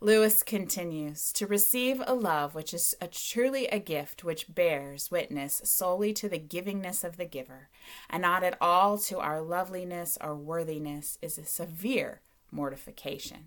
Lewis 0.00 0.42
continues 0.42 1.32
to 1.32 1.46
receive 1.46 2.02
a 2.06 2.14
love 2.14 2.54
which 2.54 2.74
is 2.74 2.94
a, 3.00 3.06
truly 3.06 3.66
a 3.68 3.78
gift 3.78 4.24
which 4.24 4.54
bears 4.54 5.10
witness 5.10 5.60
solely 5.64 6.12
to 6.12 6.28
the 6.28 6.38
givingness 6.38 7.04
of 7.04 7.16
the 7.16 7.24
giver 7.24 7.68
and 8.10 8.22
not 8.22 8.42
at 8.42 8.56
all 8.60 8.98
to 8.98 9.18
our 9.18 9.40
loveliness 9.40 10.18
or 10.20 10.34
worthiness 10.34 11.18
is 11.22 11.38
a 11.38 11.44
severe 11.44 12.20
mortification. 12.50 13.46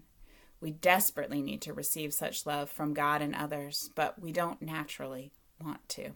We 0.61 0.71
desperately 0.71 1.41
need 1.41 1.61
to 1.63 1.73
receive 1.73 2.13
such 2.13 2.45
love 2.45 2.69
from 2.69 2.93
God 2.93 3.21
and 3.21 3.35
others, 3.35 3.89
but 3.93 4.19
we 4.19 4.31
don't 4.31 4.61
naturally 4.61 5.31
want 5.61 5.87
to. 5.89 6.11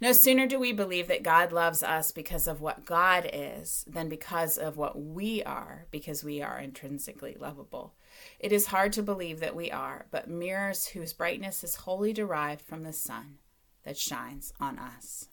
No 0.00 0.12
sooner 0.12 0.46
do 0.46 0.58
we 0.58 0.72
believe 0.72 1.08
that 1.08 1.22
God 1.22 1.52
loves 1.52 1.82
us 1.82 2.12
because 2.12 2.46
of 2.46 2.60
what 2.60 2.84
God 2.84 3.28
is 3.32 3.84
than 3.86 4.08
because 4.08 4.58
of 4.58 4.76
what 4.76 5.00
we 5.00 5.42
are, 5.42 5.86
because 5.90 6.24
we 6.24 6.40
are 6.40 6.58
intrinsically 6.58 7.36
lovable. 7.38 7.94
It 8.38 8.52
is 8.52 8.66
hard 8.66 8.92
to 8.94 9.02
believe 9.02 9.40
that 9.40 9.56
we 9.56 9.70
are, 9.70 10.06
but 10.10 10.28
mirrors 10.28 10.88
whose 10.88 11.12
brightness 11.12 11.62
is 11.62 11.76
wholly 11.76 12.12
derived 12.12 12.62
from 12.62 12.82
the 12.82 12.92
sun 12.92 13.38
that 13.84 13.96
shines 13.96 14.52
on 14.60 14.78
us. 14.78 15.28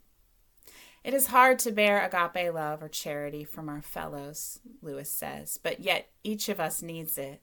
It 1.04 1.14
is 1.14 1.28
hard 1.28 1.60
to 1.60 1.72
bear 1.72 2.04
agape 2.04 2.52
love 2.54 2.82
or 2.82 2.90
charity 2.90 3.44
from 3.44 3.70
our 3.70 3.82
fellows, 3.82 4.60
Lewis 4.82 5.10
says, 5.10 5.60
but 5.62 5.80
yet 5.80 6.10
each 6.24 6.50
of 6.50 6.60
us 6.60 6.82
needs 6.82 7.18
it. 7.18 7.42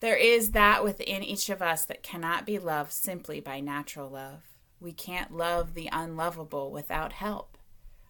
There 0.00 0.16
is 0.16 0.50
that 0.50 0.82
within 0.82 1.22
each 1.22 1.48
of 1.48 1.62
us 1.62 1.84
that 1.84 2.02
cannot 2.02 2.44
be 2.44 2.58
loved 2.58 2.92
simply 2.92 3.38
by 3.38 3.60
natural 3.60 4.10
love. 4.10 4.51
We 4.82 4.92
can't 4.92 5.36
love 5.36 5.74
the 5.74 5.88
unlovable 5.92 6.72
without 6.72 7.12
help. 7.12 7.56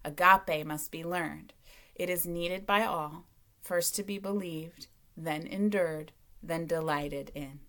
Agape 0.07 0.67
must 0.67 0.91
be 0.91 1.05
learned. 1.05 1.53
It 1.95 2.09
is 2.09 2.27
needed 2.27 2.65
by 2.65 2.87
all, 2.87 3.27
first 3.61 3.95
to 3.97 4.03
be 4.03 4.19
believed, 4.19 4.87
then 5.15 5.47
endured, 5.47 6.13
then 6.43 6.67
delighted 6.67 7.31
in. 7.35 7.61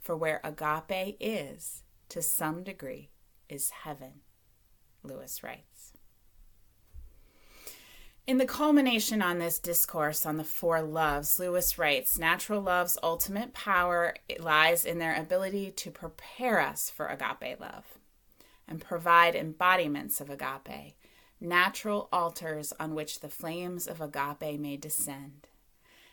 For 0.00 0.16
where 0.16 0.40
agape 0.42 1.18
is, 1.20 1.82
to 2.08 2.22
some 2.22 2.64
degree, 2.64 3.10
is 3.50 3.68
heaven, 3.84 4.22
Lewis 5.02 5.42
writes. 5.42 5.92
In 8.26 8.38
the 8.38 8.46
culmination 8.46 9.20
on 9.20 9.38
this 9.38 9.58
discourse 9.58 10.24
on 10.24 10.38
the 10.38 10.44
four 10.44 10.80
loves, 10.80 11.38
Lewis 11.38 11.76
writes 11.78 12.18
Natural 12.18 12.62
love's 12.62 12.96
ultimate 13.02 13.52
power 13.52 14.14
lies 14.38 14.86
in 14.86 14.98
their 14.98 15.14
ability 15.14 15.72
to 15.72 15.90
prepare 15.90 16.58
us 16.58 16.88
for 16.88 17.06
agape 17.06 17.60
love 17.60 17.99
and 18.70 18.80
provide 18.80 19.34
embodiments 19.34 20.20
of 20.20 20.30
agape, 20.30 20.94
natural 21.40 22.08
altars 22.12 22.72
on 22.78 22.94
which 22.94 23.20
the 23.20 23.28
flames 23.28 23.86
of 23.86 24.00
agape 24.00 24.58
may 24.58 24.76
descend. 24.76 25.48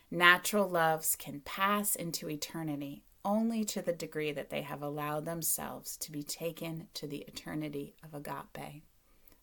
Natural 0.10 0.68
loves 0.68 1.16
can 1.16 1.42
pass 1.42 1.96
into 1.96 2.30
eternity 2.30 3.04
only 3.24 3.64
to 3.66 3.82
the 3.82 3.94
degree 3.94 4.32
that 4.32 4.50
they 4.50 4.62
have 4.62 4.82
allowed 4.82 5.26
themselves 5.26 5.98
to 5.98 6.12
be 6.12 6.24
taken 6.24 6.88
to 6.94 7.06
the 7.06 7.26
eternity 7.28 7.94
of 8.04 8.14
agape, 8.14 8.84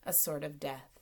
a 0.05 0.13
sort 0.13 0.43
of 0.43 0.59
death. 0.59 0.95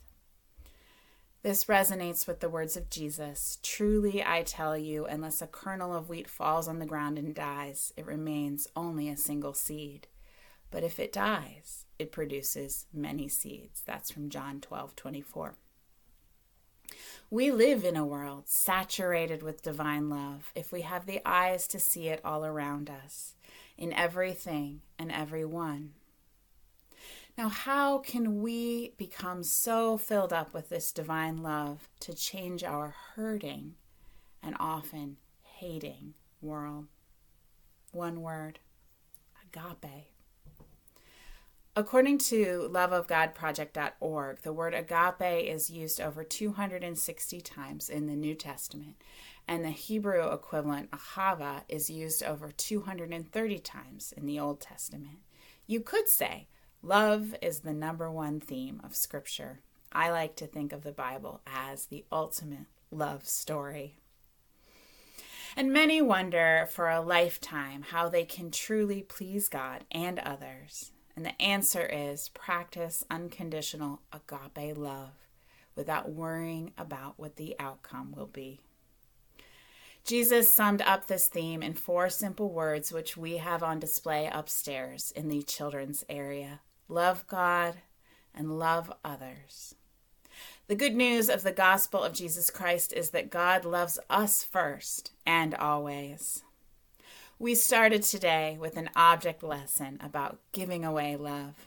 This 1.42 1.64
resonates 1.64 2.26
with 2.26 2.40
the 2.40 2.48
words 2.48 2.76
of 2.76 2.90
Jesus 2.90 3.58
Truly 3.62 4.22
I 4.24 4.42
tell 4.42 4.76
you, 4.76 5.06
unless 5.06 5.42
a 5.42 5.46
kernel 5.46 5.94
of 5.94 6.08
wheat 6.08 6.28
falls 6.28 6.68
on 6.68 6.78
the 6.78 6.86
ground 6.86 7.18
and 7.18 7.34
dies, 7.34 7.92
it 7.96 8.06
remains 8.06 8.68
only 8.76 9.08
a 9.08 9.16
single 9.16 9.54
seed. 9.54 10.08
But 10.70 10.84
if 10.84 10.98
it 10.98 11.12
dies, 11.12 11.84
it 12.02 12.12
produces 12.12 12.86
many 12.92 13.28
seeds. 13.28 13.82
That's 13.86 14.10
from 14.10 14.28
John 14.28 14.60
12 14.60 14.94
24. 14.94 15.54
We 17.30 17.50
live 17.50 17.84
in 17.84 17.96
a 17.96 18.04
world 18.04 18.48
saturated 18.48 19.42
with 19.42 19.62
divine 19.62 20.10
love 20.10 20.52
if 20.54 20.70
we 20.70 20.82
have 20.82 21.06
the 21.06 21.22
eyes 21.24 21.66
to 21.68 21.80
see 21.80 22.08
it 22.08 22.20
all 22.22 22.44
around 22.44 22.90
us, 22.90 23.34
in 23.78 23.92
everything 23.94 24.82
and 24.98 25.10
everyone. 25.10 25.94
Now, 27.38 27.48
how 27.48 27.98
can 27.98 28.42
we 28.42 28.92
become 28.98 29.42
so 29.42 29.96
filled 29.96 30.34
up 30.34 30.52
with 30.52 30.68
this 30.68 30.92
divine 30.92 31.38
love 31.38 31.88
to 32.00 32.12
change 32.12 32.62
our 32.62 32.94
hurting 33.14 33.76
and 34.42 34.54
often 34.60 35.16
hating 35.42 36.12
world? 36.42 36.88
One 37.92 38.20
word 38.20 38.58
agape. 39.42 40.11
According 41.74 42.18
to 42.18 42.68
loveofgodproject.org, 42.70 44.42
the 44.42 44.52
word 44.52 44.74
agape 44.74 45.48
is 45.48 45.70
used 45.70 46.02
over 46.02 46.22
260 46.22 47.40
times 47.40 47.88
in 47.88 48.06
the 48.06 48.14
New 48.14 48.34
Testament, 48.34 48.96
and 49.48 49.64
the 49.64 49.70
Hebrew 49.70 50.30
equivalent 50.30 50.90
ahava 50.90 51.62
is 51.70 51.88
used 51.88 52.22
over 52.22 52.50
230 52.50 53.58
times 53.60 54.12
in 54.14 54.26
the 54.26 54.38
Old 54.38 54.60
Testament. 54.60 55.20
You 55.66 55.80
could 55.80 56.10
say 56.10 56.48
love 56.82 57.34
is 57.40 57.60
the 57.60 57.72
number 57.72 58.10
one 58.10 58.38
theme 58.38 58.78
of 58.84 58.94
Scripture. 58.94 59.60
I 59.90 60.10
like 60.10 60.36
to 60.36 60.46
think 60.46 60.74
of 60.74 60.82
the 60.82 60.92
Bible 60.92 61.40
as 61.46 61.86
the 61.86 62.04
ultimate 62.12 62.66
love 62.90 63.26
story. 63.26 63.96
And 65.56 65.72
many 65.72 66.02
wonder 66.02 66.68
for 66.70 66.90
a 66.90 67.00
lifetime 67.00 67.86
how 67.92 68.10
they 68.10 68.26
can 68.26 68.50
truly 68.50 69.00
please 69.00 69.48
God 69.48 69.84
and 69.90 70.18
others. 70.18 70.92
And 71.14 71.24
the 71.24 71.40
answer 71.40 71.84
is 71.84 72.30
practice 72.30 73.04
unconditional 73.10 74.00
agape 74.12 74.76
love 74.76 75.10
without 75.74 76.10
worrying 76.10 76.72
about 76.76 77.14
what 77.18 77.36
the 77.36 77.54
outcome 77.58 78.12
will 78.16 78.26
be. 78.26 78.60
Jesus 80.04 80.50
summed 80.50 80.82
up 80.82 81.06
this 81.06 81.28
theme 81.28 81.62
in 81.62 81.74
four 81.74 82.10
simple 82.10 82.50
words, 82.50 82.92
which 82.92 83.16
we 83.16 83.36
have 83.36 83.62
on 83.62 83.78
display 83.78 84.28
upstairs 84.32 85.12
in 85.14 85.28
the 85.28 85.42
children's 85.42 86.04
area 86.08 86.60
love 86.88 87.26
God 87.26 87.76
and 88.34 88.58
love 88.58 88.92
others. 89.04 89.74
The 90.66 90.74
good 90.74 90.94
news 90.94 91.28
of 91.28 91.42
the 91.42 91.52
gospel 91.52 92.02
of 92.02 92.12
Jesus 92.12 92.50
Christ 92.50 92.92
is 92.92 93.10
that 93.10 93.30
God 93.30 93.64
loves 93.64 93.98
us 94.10 94.42
first 94.42 95.12
and 95.24 95.54
always. 95.54 96.42
We 97.42 97.56
started 97.56 98.04
today 98.04 98.56
with 98.60 98.76
an 98.76 98.88
object 98.94 99.42
lesson 99.42 99.98
about 100.00 100.38
giving 100.52 100.84
away 100.84 101.16
love. 101.16 101.66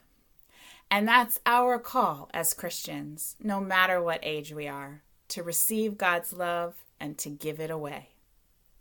And 0.89 1.05
that's 1.05 1.41
our 1.45 1.79
call 1.79 2.29
as 2.33 2.53
Christians, 2.53 3.35
no 3.43 3.59
matter 3.59 4.01
what 4.01 4.21
age 4.23 4.53
we 4.53 4.69
are, 4.69 5.03
to 5.27 5.43
receive 5.43 5.97
God's 5.97 6.31
love 6.31 6.75
and 6.97 7.17
to 7.17 7.29
give 7.29 7.59
it 7.59 7.69
away. 7.69 8.11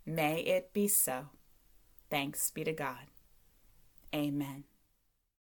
May 0.07 0.43
it 0.43 0.73
be 0.73 0.87
so. 0.87 1.31
Thanks 2.11 2.53
be 2.53 2.63
to 2.63 2.73
God. 2.73 3.09
Amen. 4.15 4.63